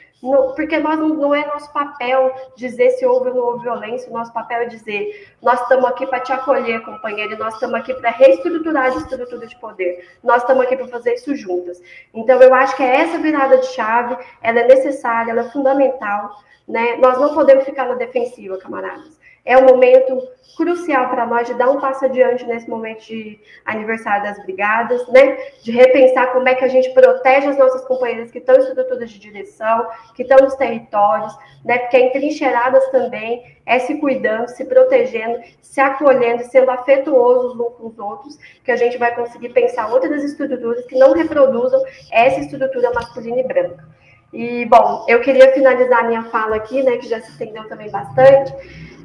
porque 0.56 0.78
nós 0.78 0.98
não, 0.98 1.34
é 1.34 1.46
nosso 1.46 1.72
papel 1.72 2.34
dizer 2.56 2.90
se 2.90 3.06
houve 3.06 3.30
ou 3.30 3.34
não 3.34 3.42
houve 3.42 3.62
violência, 3.62 4.10
o 4.10 4.12
nosso 4.12 4.32
papel 4.32 4.62
é 4.62 4.64
dizer 4.66 5.28
nós 5.40 5.60
estamos 5.60 5.84
aqui 5.86 6.06
para 6.06 6.20
te 6.20 6.32
acolher, 6.32 6.82
companheiro, 6.82 7.38
nós 7.38 7.54
estamos 7.54 7.76
aqui 7.76 7.94
para 7.94 8.10
reestruturar 8.10 8.92
a 8.92 8.96
estrutura 8.96 9.46
de 9.46 9.56
poder. 9.60 10.08
Nós 10.22 10.42
estamos 10.42 10.64
aqui 10.64 10.76
para 10.76 10.88
fazer 10.88 11.14
isso 11.14 11.34
juntas. 11.36 11.80
Então, 12.12 12.40
eu 12.42 12.52
acho 12.54 12.76
que 12.76 12.82
essa 12.82 13.18
virada 13.18 13.58
de 13.58 13.66
chave, 13.66 14.16
ela 14.42 14.60
é 14.60 14.66
necessária, 14.66 15.30
ela 15.30 15.42
é 15.42 15.50
fundamental. 15.50 16.36
Né? 16.66 16.96
Nós 16.96 17.18
não 17.18 17.34
podemos 17.34 17.64
ficar 17.64 17.86
na 17.86 17.94
defensiva, 17.94 18.58
camaradas. 18.58 19.19
É 19.44 19.57
um 19.57 19.66
momento 19.66 20.20
crucial 20.57 21.09
para 21.09 21.26
nós 21.26 21.46
de 21.46 21.55
dar 21.55 21.70
um 21.70 21.81
passo 21.81 22.05
adiante 22.05 22.44
nesse 22.44 22.68
momento 22.68 23.07
de 23.07 23.40
aniversário 23.64 24.24
das 24.24 24.42
brigadas, 24.42 25.07
né? 25.09 25.37
De 25.62 25.70
repensar 25.70 26.33
como 26.33 26.48
é 26.48 26.55
que 26.55 26.64
a 26.64 26.68
gente 26.68 26.90
protege 26.90 27.46
as 27.46 27.59
nossas 27.59 27.83
companheiras 27.87 28.31
que 28.31 28.38
estão 28.38 28.57
em 28.57 28.59
estruturas 28.59 29.11
de 29.11 29.18
direção, 29.18 29.87
que 30.14 30.22
estão 30.22 30.38
nos 30.38 30.55
territórios, 30.57 31.35
né? 31.64 31.79
Porque 31.79 31.96
é 31.96 32.07
entrincheiradas 32.09 32.87
também, 32.90 33.57
é 33.64 33.79
se 33.79 33.94
cuidando, 33.98 34.48
se 34.48 34.64
protegendo, 34.66 35.40
se 35.62 35.81
acolhendo, 35.81 36.44
sendo 36.44 36.70
afetuosos 36.70 37.55
uns 37.55 37.74
com 37.76 37.87
os 37.87 37.98
outros, 37.98 38.38
que 38.64 38.70
a 38.70 38.76
gente 38.76 38.98
vai 38.98 39.14
conseguir 39.14 39.50
pensar 39.50 39.90
outras 39.90 40.22
estruturas 40.22 40.85
que 40.85 40.98
não 40.98 41.14
reproduzam 41.14 41.83
essa 42.11 42.40
estrutura 42.40 42.92
masculina 42.92 43.40
e 43.40 43.44
branca. 43.44 43.88
E, 44.33 44.64
bom, 44.66 45.05
eu 45.09 45.20
queria 45.20 45.53
finalizar 45.53 46.07
minha 46.07 46.22
fala 46.24 46.57
aqui, 46.57 46.83
né, 46.83 46.98
que 46.98 47.09
já 47.09 47.20
se 47.20 47.31
estendeu 47.33 47.66
também 47.68 47.90
bastante, 47.90 48.55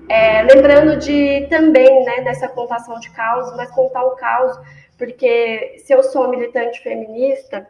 é, 0.10 0.44
lembrando 0.44 0.98
de 0.98 1.48
também, 1.50 2.06
né, 2.06 2.22
dessa 2.22 2.48
contação 2.48 3.00
de 3.00 3.10
caos, 3.12 3.56
mas 3.56 3.72
contar 3.72 4.04
o 4.04 4.16
caos, 4.16 4.58
porque 4.98 5.76
se 5.80 5.94
eu 5.94 6.04
sou 6.04 6.30
militante 6.30 6.82
feminista, 6.82 7.68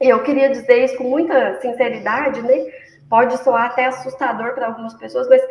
eu 0.00 0.22
queria 0.22 0.50
dizer 0.50 0.84
isso 0.84 0.96
com 0.96 1.04
muita 1.04 1.60
sinceridade, 1.60 2.42
né? 2.42 2.70
Pode 3.08 3.36
soar 3.38 3.66
até 3.66 3.86
assustador 3.86 4.54
para 4.54 4.66
algumas 4.66 4.94
pessoas, 4.94 5.28
mas 5.28 5.42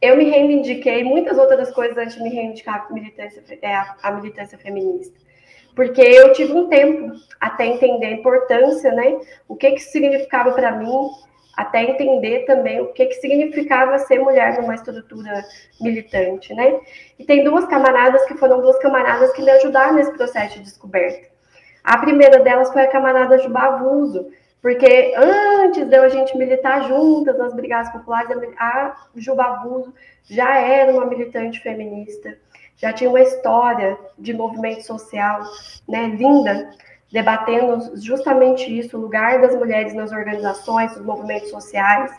eu 0.00 0.16
me 0.16 0.24
reivindiquei 0.24 1.02
muitas 1.02 1.38
outras 1.38 1.70
coisas 1.72 1.96
antes 1.96 2.14
de 2.16 2.22
me 2.22 2.30
reivindicar 2.30 2.86
a 2.88 2.92
militância, 2.92 3.42
é, 3.62 3.74
a 4.02 4.10
militância 4.12 4.58
feminista. 4.58 5.18
Porque 5.74 6.00
eu 6.00 6.32
tive 6.32 6.52
um 6.52 6.68
tempo 6.68 7.12
até 7.40 7.66
entender 7.66 8.06
a 8.06 8.12
importância, 8.12 8.92
né? 8.92 9.18
O 9.48 9.54
que, 9.54 9.72
que 9.72 9.80
significava 9.80 10.52
para 10.52 10.72
mim 10.72 11.10
até 11.56 11.82
entender 11.82 12.44
também 12.44 12.80
o 12.80 12.92
que, 12.92 13.06
que 13.06 13.14
significava 13.14 13.98
ser 13.98 14.18
mulher 14.18 14.60
numa 14.60 14.74
estrutura 14.74 15.42
militante, 15.80 16.52
né? 16.54 16.78
E 17.18 17.24
tem 17.24 17.42
duas 17.42 17.64
camaradas 17.64 18.24
que 18.26 18.34
foram 18.34 18.60
duas 18.60 18.78
camaradas 18.78 19.32
que 19.32 19.42
me 19.42 19.50
ajudaram 19.50 19.94
nesse 19.94 20.12
processo 20.12 20.58
de 20.58 20.64
descoberta. 20.64 21.28
A 21.82 21.98
primeira 21.98 22.40
delas 22.40 22.72
foi 22.72 22.82
a 22.82 22.90
camarada 22.90 23.38
Jubavuso, 23.38 24.28
porque 24.60 25.14
antes 25.16 25.86
de 25.86 25.94
a 25.96 26.08
gente 26.08 26.36
militar 26.36 26.88
juntas 26.88 27.38
nas 27.38 27.54
brigadas 27.54 27.90
populares, 27.90 28.28
a 28.58 28.96
Jubavuso 29.14 29.94
já 30.24 30.58
era 30.58 30.92
uma 30.92 31.06
militante 31.06 31.60
feminista, 31.60 32.36
já 32.76 32.92
tinha 32.92 33.08
uma 33.08 33.20
história 33.20 33.96
de 34.18 34.34
movimento 34.34 34.82
social, 34.82 35.42
né, 35.88 36.08
linda, 36.08 36.70
debatendo 37.12 37.96
justamente 37.96 38.78
isso, 38.78 38.96
o 38.96 39.00
lugar 39.00 39.40
das 39.40 39.54
mulheres 39.54 39.94
nas 39.94 40.12
organizações, 40.12 40.96
nos 40.96 41.04
movimentos 41.04 41.50
sociais. 41.50 42.12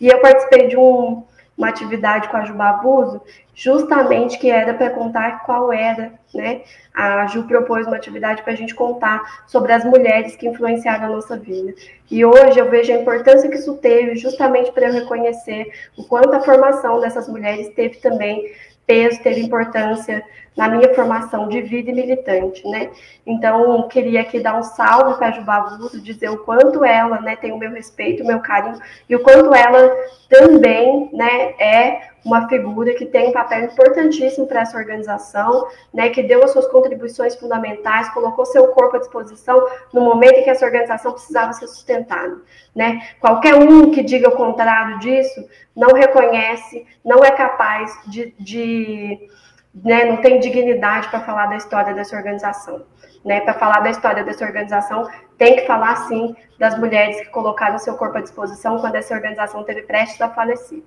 E 0.00 0.08
eu 0.08 0.20
participei 0.20 0.68
de 0.68 0.76
um, 0.76 1.22
uma 1.56 1.68
atividade 1.68 2.28
com 2.28 2.36
a 2.36 2.44
Juba 2.44 2.70
Abuso, 2.70 3.22
justamente 3.54 4.38
que 4.38 4.50
era 4.50 4.74
para 4.74 4.90
contar 4.90 5.44
qual 5.44 5.72
era, 5.72 6.12
né? 6.34 6.62
A 6.92 7.26
Ju 7.26 7.44
propôs 7.44 7.86
uma 7.86 7.96
atividade 7.96 8.42
para 8.42 8.52
a 8.52 8.56
gente 8.56 8.74
contar 8.74 9.44
sobre 9.46 9.72
as 9.72 9.84
mulheres 9.84 10.36
que 10.36 10.48
influenciaram 10.48 11.06
a 11.06 11.08
nossa 11.08 11.36
vida. 11.36 11.72
E 12.10 12.24
hoje 12.24 12.58
eu 12.58 12.68
vejo 12.68 12.92
a 12.92 12.96
importância 12.96 13.48
que 13.48 13.56
isso 13.56 13.76
teve, 13.76 14.16
justamente 14.16 14.72
para 14.72 14.88
eu 14.88 14.92
reconhecer 14.92 15.72
o 15.96 16.04
quanto 16.04 16.34
a 16.34 16.40
formação 16.40 17.00
dessas 17.00 17.28
mulheres 17.28 17.68
teve 17.74 17.96
também 17.98 18.52
peso, 18.86 19.22
teve 19.22 19.40
importância 19.40 20.24
na 20.56 20.68
minha 20.68 20.94
formação 20.94 21.48
de 21.48 21.60
vida 21.62 21.90
e 21.90 21.94
militante, 21.94 22.66
né? 22.68 22.90
Então, 23.26 23.88
queria 23.88 24.20
aqui 24.20 24.40
dar 24.40 24.56
um 24.58 24.62
salve 24.62 25.18
para 25.18 25.28
a 25.28 25.32
Jubavuso, 25.32 26.00
dizer 26.00 26.30
o 26.30 26.38
quanto 26.38 26.84
ela, 26.84 27.20
né, 27.20 27.34
tem 27.34 27.50
o 27.50 27.58
meu 27.58 27.72
respeito, 27.72 28.22
o 28.22 28.26
meu 28.26 28.40
carinho, 28.40 28.78
e 29.08 29.16
o 29.16 29.20
quanto 29.20 29.52
ela 29.54 29.90
também, 30.28 31.10
né, 31.12 31.54
é 31.58 32.13
uma 32.24 32.48
figura 32.48 32.94
que 32.94 33.04
tem 33.04 33.28
um 33.28 33.32
papel 33.32 33.64
importantíssimo 33.64 34.46
para 34.46 34.62
essa 34.62 34.78
organização, 34.78 35.68
né, 35.92 36.08
que 36.08 36.22
deu 36.22 36.42
as 36.42 36.52
suas 36.52 36.66
contribuições 36.68 37.36
fundamentais, 37.36 38.08
colocou 38.10 38.46
seu 38.46 38.68
corpo 38.68 38.96
à 38.96 38.98
disposição 38.98 39.68
no 39.92 40.00
momento 40.00 40.38
em 40.38 40.42
que 40.42 40.50
essa 40.50 40.64
organização 40.64 41.12
precisava 41.12 41.52
ser 41.52 41.66
sustentada, 41.66 42.40
né? 42.74 43.00
Qualquer 43.20 43.54
um 43.54 43.90
que 43.90 44.02
diga 44.02 44.28
o 44.28 44.36
contrário 44.36 44.98
disso 44.98 45.46
não 45.76 45.88
reconhece, 45.88 46.86
não 47.04 47.22
é 47.22 47.30
capaz 47.30 47.92
de, 48.06 48.34
de 48.38 49.28
né, 49.74 50.04
não 50.04 50.18
tem 50.18 50.38
dignidade 50.38 51.08
para 51.08 51.20
falar 51.20 51.46
da 51.46 51.56
história 51.56 51.92
dessa 51.92 52.16
organização. 52.16 52.82
Né, 53.24 53.40
para 53.40 53.54
falar 53.54 53.80
da 53.80 53.88
história 53.88 54.22
dessa 54.22 54.44
organização, 54.44 55.08
tem 55.38 55.56
que 55.56 55.66
falar 55.66 55.96
sim 56.08 56.36
das 56.58 56.78
mulheres 56.78 57.18
que 57.22 57.30
colocaram 57.30 57.78
seu 57.78 57.96
corpo 57.96 58.18
à 58.18 58.20
disposição 58.20 58.78
quando 58.78 58.96
essa 58.96 59.14
organização 59.14 59.64
teve 59.64 59.80
prestes 59.82 60.20
a 60.20 60.28
falecer. 60.28 60.82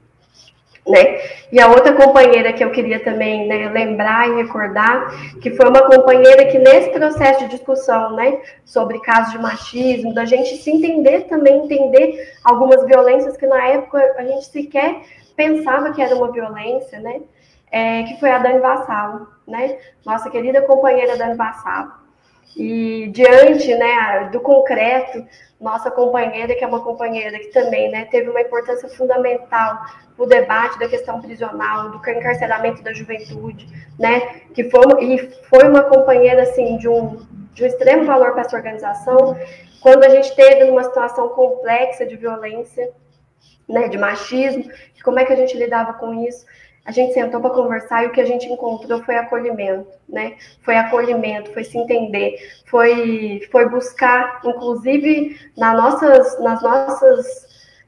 Né? 0.87 1.19
E 1.51 1.59
a 1.59 1.67
outra 1.67 1.93
companheira 1.93 2.53
que 2.53 2.63
eu 2.63 2.71
queria 2.71 3.03
também 3.03 3.45
né, 3.45 3.69
lembrar 3.69 4.29
e 4.29 4.35
recordar, 4.35 5.11
que 5.41 5.51
foi 5.51 5.67
uma 5.67 5.81
companheira 5.81 6.45
que 6.45 6.57
nesse 6.57 6.91
processo 6.91 7.41
de 7.41 7.49
discussão 7.49 8.15
né, 8.15 8.39
sobre 8.63 8.99
casos 9.01 9.33
de 9.33 9.39
machismo, 9.39 10.13
da 10.13 10.23
gente 10.23 10.55
se 10.55 10.71
entender 10.71 11.25
também, 11.25 11.65
entender 11.65 12.33
algumas 12.41 12.85
violências 12.85 13.35
que 13.35 13.45
na 13.45 13.67
época 13.67 13.99
a 14.17 14.23
gente 14.23 14.45
sequer 14.45 15.01
pensava 15.35 15.91
que 15.91 16.01
era 16.01 16.15
uma 16.15 16.31
violência, 16.31 16.99
né? 16.99 17.19
é, 17.71 18.03
que 18.03 18.19
foi 18.19 18.29
a 18.29 18.39
Dani 18.39 18.59
Vassalo, 18.59 19.27
né? 19.47 19.77
Nossa 20.05 20.29
querida 20.29 20.61
companheira 20.61 21.17
Dani 21.17 21.35
Vassalo. 21.35 21.91
E 22.55 23.09
diante 23.13 23.73
né, 23.75 24.29
do 24.31 24.39
concreto, 24.39 25.23
nossa 25.59 25.89
companheira, 25.89 26.53
que 26.55 26.63
é 26.63 26.67
uma 26.67 26.83
companheira 26.83 27.39
que 27.39 27.47
também 27.47 27.89
né, 27.89 28.05
teve 28.05 28.29
uma 28.29 28.41
importância 28.41 28.87
fundamental 28.89 29.85
no 30.17 30.25
debate 30.25 30.77
da 30.79 30.87
questão 30.87 31.19
prisional, 31.19 31.89
do 31.89 31.97
encarceramento 31.97 32.83
da 32.83 32.93
juventude, 32.93 33.67
né, 33.99 34.41
que 34.53 34.69
foi, 34.69 35.03
e 35.03 35.29
foi 35.49 35.67
uma 35.67 35.83
companheira 35.83 36.43
assim, 36.43 36.77
de, 36.77 36.87
um, 36.87 37.17
de 37.53 37.63
um 37.63 37.67
extremo 37.67 38.05
valor 38.05 38.33
para 38.33 38.41
essa 38.41 38.55
organização, 38.55 39.35
quando 39.81 40.03
a 40.03 40.09
gente 40.09 40.35
teve 40.35 40.65
numa 40.65 40.83
situação 40.83 41.29
complexa 41.29 42.05
de 42.05 42.15
violência, 42.15 42.91
né, 43.67 43.87
de 43.87 43.97
machismo, 43.97 44.69
como 45.03 45.19
é 45.19 45.25
que 45.25 45.33
a 45.33 45.35
gente 45.35 45.57
lidava 45.57 45.93
com 45.93 46.13
isso 46.25 46.45
a 46.87 46.91
gente 46.91 47.13
sentou 47.13 47.41
para 47.41 47.49
conversar 47.49 48.05
e 48.05 48.07
o 48.07 48.11
que 48.11 48.21
a 48.21 48.25
gente 48.25 48.47
encontrou 48.47 49.03
foi 49.03 49.17
acolhimento, 49.17 49.89
né? 50.07 50.37
Foi 50.63 50.77
acolhimento, 50.77 51.51
foi 51.51 51.65
se 51.65 51.77
entender, 51.77 52.37
foi, 52.65 53.41
foi 53.51 53.67
buscar, 53.67 54.39
inclusive 54.45 55.37
nas 55.57 55.75
nossas, 55.75 56.39
nas 56.39 56.63
nossas, 56.63 57.27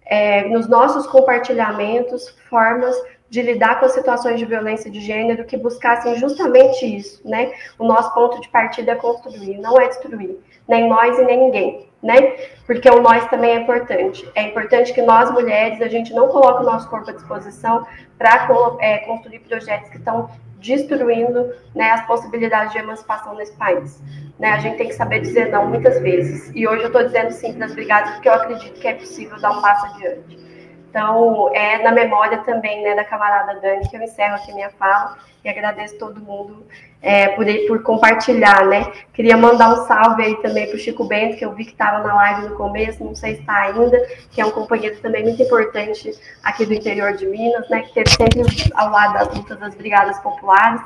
é, 0.06 0.44
nos 0.50 0.68
nossos 0.68 1.08
compartilhamentos, 1.08 2.28
formas 2.50 2.94
de 3.30 3.42
lidar 3.42 3.80
com 3.80 3.86
as 3.86 3.94
situações 3.94 4.38
de 4.38 4.46
violência 4.46 4.92
de 4.92 5.00
gênero 5.00 5.46
que 5.46 5.56
buscassem 5.56 6.18
justamente 6.18 6.86
isso, 6.86 7.26
né? 7.26 7.54
O 7.78 7.86
nosso 7.88 8.14
ponto 8.14 8.42
de 8.42 8.50
partida 8.50 8.92
é 8.92 8.96
construir, 8.96 9.60
não 9.60 9.80
é 9.80 9.88
destruir, 9.88 10.38
nem 10.68 10.90
nós 10.90 11.18
e 11.18 11.24
nem 11.24 11.38
ninguém, 11.38 11.88
né? 12.04 12.36
Porque 12.66 12.90
o 12.90 13.02
nós 13.02 13.26
também 13.30 13.52
é 13.52 13.62
importante. 13.62 14.30
É 14.36 14.44
importante 14.44 14.92
que 14.92 15.02
nós 15.02 15.32
mulheres 15.32 15.82
a 15.82 15.88
gente 15.88 16.14
não 16.14 16.28
coloque 16.28 16.64
o 16.64 16.66
nosso 16.66 16.90
corpo 16.90 17.12
à 17.12 17.14
disposição 17.14 17.86
para 18.20 18.78
é, 18.82 19.00
construir 19.00 19.40
projetos 19.40 19.90
que 19.90 19.98
estão 19.98 20.30
destruindo 20.60 21.54
né, 21.74 21.90
as 21.92 22.06
possibilidades 22.06 22.74
de 22.74 22.80
emancipação 22.80 23.34
nesse 23.34 23.54
país. 23.54 24.04
Né? 24.38 24.50
A 24.50 24.60
gente 24.60 24.78
tem 24.78 24.90
que 24.90 24.94
saber 24.94 25.22
dizer 25.22 25.50
não 25.50 25.68
muitas 25.68 26.00
vezes. 26.02 26.52
E 26.54 26.68
hoje 26.68 26.84
eu 26.84 26.88
estou 26.88 27.04
dizendo 27.04 27.32
sim 27.32 27.54
para 27.54 27.66
as 27.66 27.74
brigadas 27.74 28.12
porque 28.16 28.28
eu 28.28 28.34
acredito 28.34 28.80
que 28.80 28.88
é 28.88 28.94
possível 28.94 29.40
dar 29.40 29.52
um 29.52 29.62
passo 29.62 29.86
adiante. 29.88 30.49
Então, 30.90 31.52
é 31.54 31.84
na 31.84 31.92
memória 31.92 32.40
também 32.40 32.82
né, 32.84 32.96
da 32.96 33.04
camarada 33.04 33.60
Dani 33.60 33.88
que 33.88 33.96
eu 33.96 34.02
encerro 34.02 34.36
aqui 34.36 34.52
minha 34.54 34.72
fala 34.72 35.18
e 35.46 35.50
agradeço 35.50 35.98
todo 36.00 36.20
mundo 36.20 36.66
é, 37.02 37.30
por, 37.30 37.46
por 37.68 37.84
compartilhar, 37.84 38.66
né? 38.66 38.92
Queria 39.14 39.38
mandar 39.38 39.70
um 39.72 39.86
salve 39.86 40.24
aí 40.24 40.36
também 40.42 40.66
para 40.68 40.76
o 40.76 40.80
Chico 40.80 41.06
Bento, 41.06 41.38
que 41.38 41.46
eu 41.46 41.54
vi 41.54 41.66
que 41.66 41.72
estava 41.72 42.06
na 42.06 42.14
live 42.16 42.50
no 42.50 42.56
começo, 42.56 43.04
não 43.04 43.16
sei 43.16 43.36
se 43.36 43.42
está 43.42 43.62
ainda, 43.62 43.98
que 44.32 44.42
é 44.42 44.46
um 44.46 44.52
companheiro 44.52 45.00
também 45.00 45.24
muito 45.24 45.42
importante 45.42 46.12
aqui 46.44 46.66
do 46.66 46.74
interior 46.74 47.14
de 47.14 47.26
Minas, 47.28 47.70
né? 47.70 47.82
Que 47.82 48.00
esteve 48.00 48.10
sempre 48.10 48.72
ao 48.74 48.90
lado 48.90 49.14
das 49.14 49.34
lutas 49.34 49.60
das 49.60 49.76
brigadas 49.76 50.20
populares. 50.20 50.82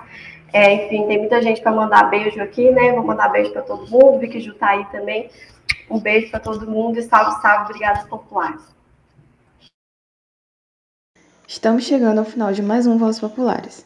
É, 0.52 0.86
enfim, 0.86 1.08
tem 1.08 1.18
muita 1.18 1.42
gente 1.42 1.62
para 1.62 1.72
mandar 1.72 2.10
beijo 2.10 2.40
aqui, 2.42 2.70
né? 2.70 2.92
Vou 2.92 3.04
mandar 3.04 3.30
beijo 3.30 3.52
para 3.52 3.64
todo 3.64 3.90
mundo, 3.90 4.20
vi 4.20 4.28
que 4.28 4.40
Ju 4.40 4.54
tá 4.54 4.68
aí 4.70 4.86
também. 4.92 5.30
Um 5.90 6.00
beijo 6.00 6.30
para 6.30 6.42
todo 6.42 6.70
mundo 6.70 7.00
e 7.00 7.04
salve, 7.04 7.42
salve, 7.42 7.72
brigadas 7.72 8.04
populares. 8.04 8.74
Estamos 11.56 11.84
chegando 11.84 12.18
ao 12.18 12.26
final 12.26 12.52
de 12.52 12.64
mais 12.64 12.88
um 12.88 12.98
Vozes 12.98 13.22
Populares. 13.22 13.86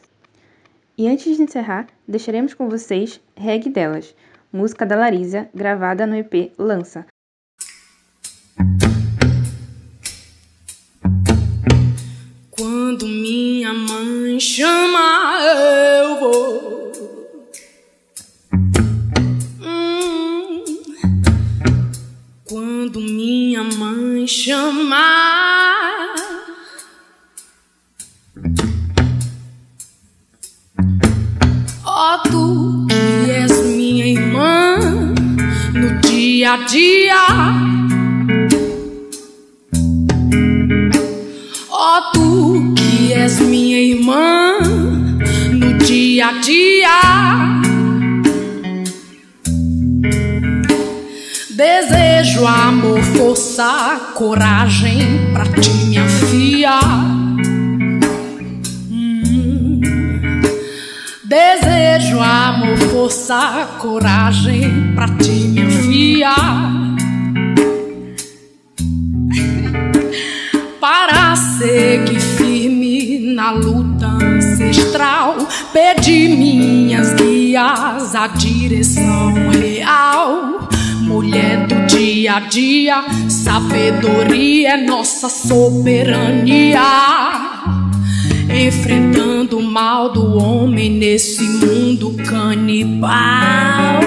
E 0.96 1.06
antes 1.06 1.36
de 1.36 1.42
encerrar, 1.42 1.86
deixaremos 2.08 2.54
com 2.54 2.66
vocês 2.66 3.20
Reg 3.36 3.68
Delas, 3.68 4.14
música 4.50 4.86
da 4.86 4.96
Larisa, 4.96 5.50
gravada 5.54 6.06
no 6.06 6.16
EP 6.16 6.50
Lança. 6.58 7.04
Quando 12.50 13.06
minha 13.06 13.74
mãe 13.74 14.40
chama, 14.40 15.38
eu 16.02 16.20
vou. 16.20 16.92
Hum. 19.60 20.64
Quando 22.48 22.98
minha 22.98 23.62
mãe 23.62 24.26
chamar. 24.26 25.57
Ó 32.08 32.14
oh, 32.14 32.18
tu 32.30 32.86
que 32.88 33.30
és 33.30 33.52
minha 33.76 34.06
irmã 34.06 34.78
no 35.74 36.00
dia 36.00 36.54
a 36.54 36.56
dia. 36.64 37.26
Ó 41.68 41.98
oh, 41.98 42.00
tu 42.14 42.74
que 42.74 43.12
és 43.12 43.38
minha 43.40 43.78
irmã 43.78 44.58
no 45.52 45.76
dia 45.84 46.28
a 46.28 46.32
dia. 46.40 46.98
Desejo 51.50 52.46
amor, 52.46 53.02
força, 53.02 54.00
coragem 54.14 55.30
pra 55.34 55.44
ti, 55.44 55.70
minha 55.88 56.08
filha. 56.08 56.80
Desejo, 61.24 61.77
amor, 62.20 62.76
força, 62.90 63.68
coragem 63.78 64.92
pra 64.94 65.08
ti, 65.08 65.30
minha 65.30 65.70
filha. 65.70 66.34
Para 70.80 71.36
seguir 71.36 72.20
firme 72.20 73.34
na 73.34 73.50
luta 73.50 74.06
ancestral, 74.06 75.36
pedi 75.72 76.28
minhas 76.28 77.14
guias 77.14 78.14
a 78.14 78.28
direção 78.28 79.34
real. 79.50 80.68
Mulher 81.02 81.66
do 81.66 81.86
dia 81.86 82.36
a 82.36 82.40
dia, 82.40 83.04
sabedoria 83.28 84.74
é 84.74 84.76
nossa 84.76 85.28
soberania 85.28 86.80
enfrentando 88.50 89.58
o 89.58 89.62
mal 89.62 90.12
do 90.12 90.36
homem 90.38 90.90
nesse 90.90 91.42
mundo 91.42 92.14
canibal 92.24 94.00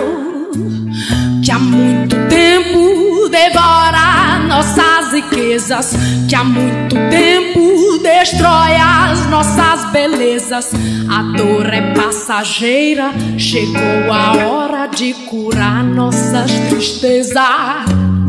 que 1.43 1.51
há 1.51 1.57
muito 1.57 2.15
tempo 2.29 3.29
devora 3.29 4.39
nossas 4.47 5.13
riquezas, 5.13 5.93
que 6.29 6.35
há 6.35 6.43
muito 6.43 6.95
tempo 7.09 7.99
destrói 8.03 8.75
as 8.75 9.27
nossas 9.29 9.91
belezas. 9.91 10.71
A 11.09 11.23
dor 11.35 11.73
é 11.73 11.93
passageira, 11.93 13.11
chegou 13.37 14.11
a 14.11 14.33
hora 14.45 14.87
de 14.87 15.13
curar 15.13 15.83
nossas 15.83 16.51
tristezas. 16.69 18.20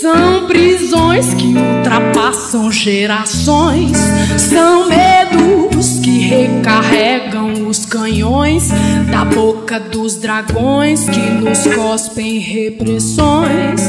São 0.00 0.46
prisões 0.46 1.34
que 1.34 1.48
ultrapassam 1.48 2.72
gerações, 2.72 3.98
são 4.38 4.88
medos 4.88 5.98
que 5.98 6.20
recarregam 6.20 7.68
os 7.68 7.84
canhões 7.84 8.70
da 9.10 9.26
boca 9.26 9.78
dos 9.78 10.16
dragões 10.16 11.06
que 11.06 11.20
nos 11.20 11.66
cospem 11.74 12.38
repressões. 12.38 13.82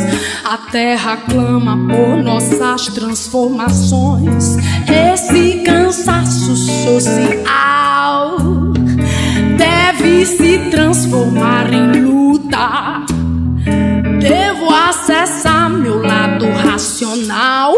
A 0.44 0.58
terra 0.58 1.16
clama 1.16 1.78
por 1.88 2.22
nossas 2.22 2.88
transformações, 2.88 4.58
esse 5.14 5.62
cansaço 5.64 6.58
social 6.58 8.38
deve 9.58 10.26
se 10.26 10.60
transformar 10.70 11.72
em 11.72 12.02
luta. 12.02 13.11
Racional 16.82 17.76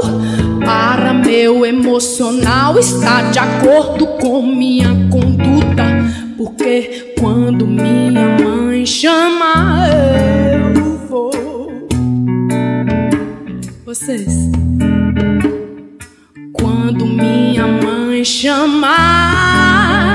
para 0.63 1.13
meu 1.13 1.65
emocional 1.65 2.79
estar 2.79 3.31
de 3.31 3.39
acordo 3.39 4.07
com 4.21 4.41
minha 4.41 4.87
conduta. 5.11 5.83
Porque 6.37 7.13
quando 7.19 7.67
minha 7.67 8.37
mãe 8.37 8.85
chama, 8.85 9.85
eu 10.73 10.97
vou. 11.09 11.31
Vocês. 13.85 14.49
Quando 16.53 17.05
minha 17.05 17.67
mãe 17.67 18.23
chamar. 18.23 20.13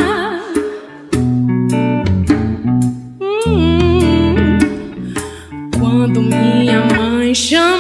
Quando 5.79 6.23
minha 6.23 6.87
mãe 6.87 7.35
chama, 7.35 7.78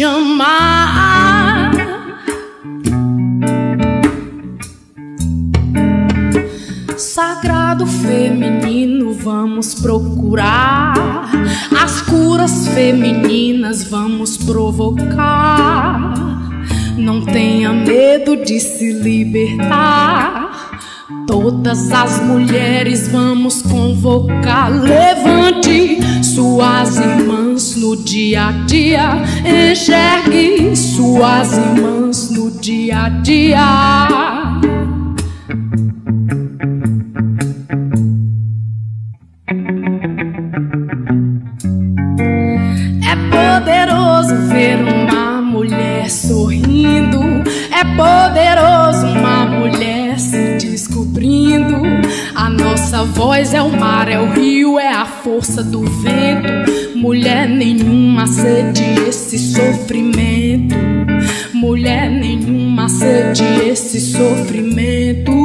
chamar, 0.00 1.72
sagrado 6.96 7.86
feminino, 7.86 9.12
vamos 9.12 9.74
procurar. 9.74 10.94
As 11.78 12.00
curas 12.00 12.68
femininas, 12.68 13.84
vamos 13.84 14.38
provocar. 14.38 16.14
Não 16.96 17.20
tenha 17.20 17.70
medo 17.70 18.42
de 18.42 18.58
se 18.58 18.92
libertar. 18.94 20.59
Todas 21.26 21.90
as 21.92 22.20
mulheres 22.22 23.08
vamos 23.08 23.62
convocar. 23.62 24.70
Levante 24.70 25.98
suas 26.22 26.96
irmãs 26.98 27.76
no 27.76 27.96
dia 27.96 28.48
a 28.48 28.52
dia. 28.66 29.22
Enxergue 29.44 30.76
suas 30.76 31.52
irmãs 31.56 32.30
no 32.30 32.50
dia 32.50 33.04
a 33.04 33.08
dia. 33.08 34.39
Força 55.60 55.64
do 55.64 55.82
vento. 55.82 56.96
Mulher 56.96 57.48
nenhuma 57.48 58.26
cede 58.26 58.82
esse 59.08 59.38
sofrimento. 59.38 60.74
Mulher 61.54 62.10
nenhuma 62.10 62.88
cede 62.88 63.44
esse 63.68 64.00
sofrimento. 64.00 65.39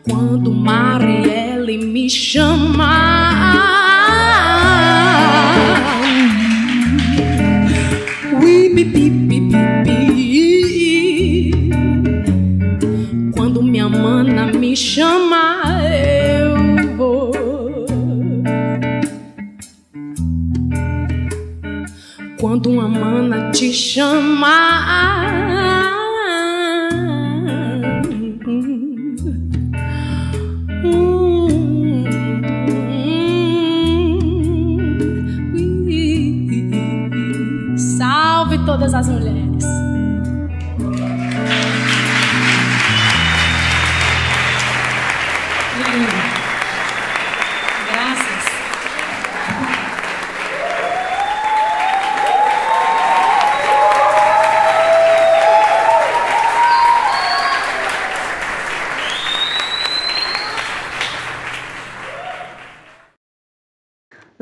Quando 0.08 0.52
Marielle 0.52 1.78
me 1.78 2.08
chama. 2.10 3.05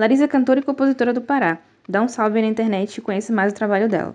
Larissa 0.04 0.24
é 0.24 0.28
cantora 0.28 0.60
e 0.60 0.62
compositora 0.62 1.14
do 1.14 1.22
Pará. 1.22 1.56
Dá 1.88 2.02
um 2.02 2.08
salve 2.08 2.38
na 2.42 2.46
internet 2.46 2.98
e 2.98 3.00
conheça 3.00 3.32
mais 3.32 3.52
o 3.52 3.54
trabalho 3.54 3.88
dela. 3.88 4.14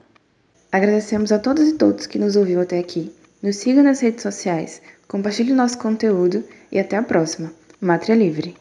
Agradecemos 0.71 1.31
a 1.31 1.39
todas 1.39 1.67
e 1.67 1.77
todos 1.79 2.05
que 2.05 2.19
nos 2.19 2.35
ouviu 2.35 2.61
até 2.61 2.77
aqui. 2.77 3.11
Nos 3.41 3.55
siga 3.55 3.81
nas 3.81 3.99
redes 3.99 4.21
sociais, 4.21 4.83
compartilhe 5.07 5.51
nosso 5.51 5.79
conteúdo 5.79 6.43
e 6.71 6.77
até 6.77 6.95
a 6.95 7.01
próxima. 7.01 7.51
Mátria 7.81 8.15
Livre! 8.15 8.55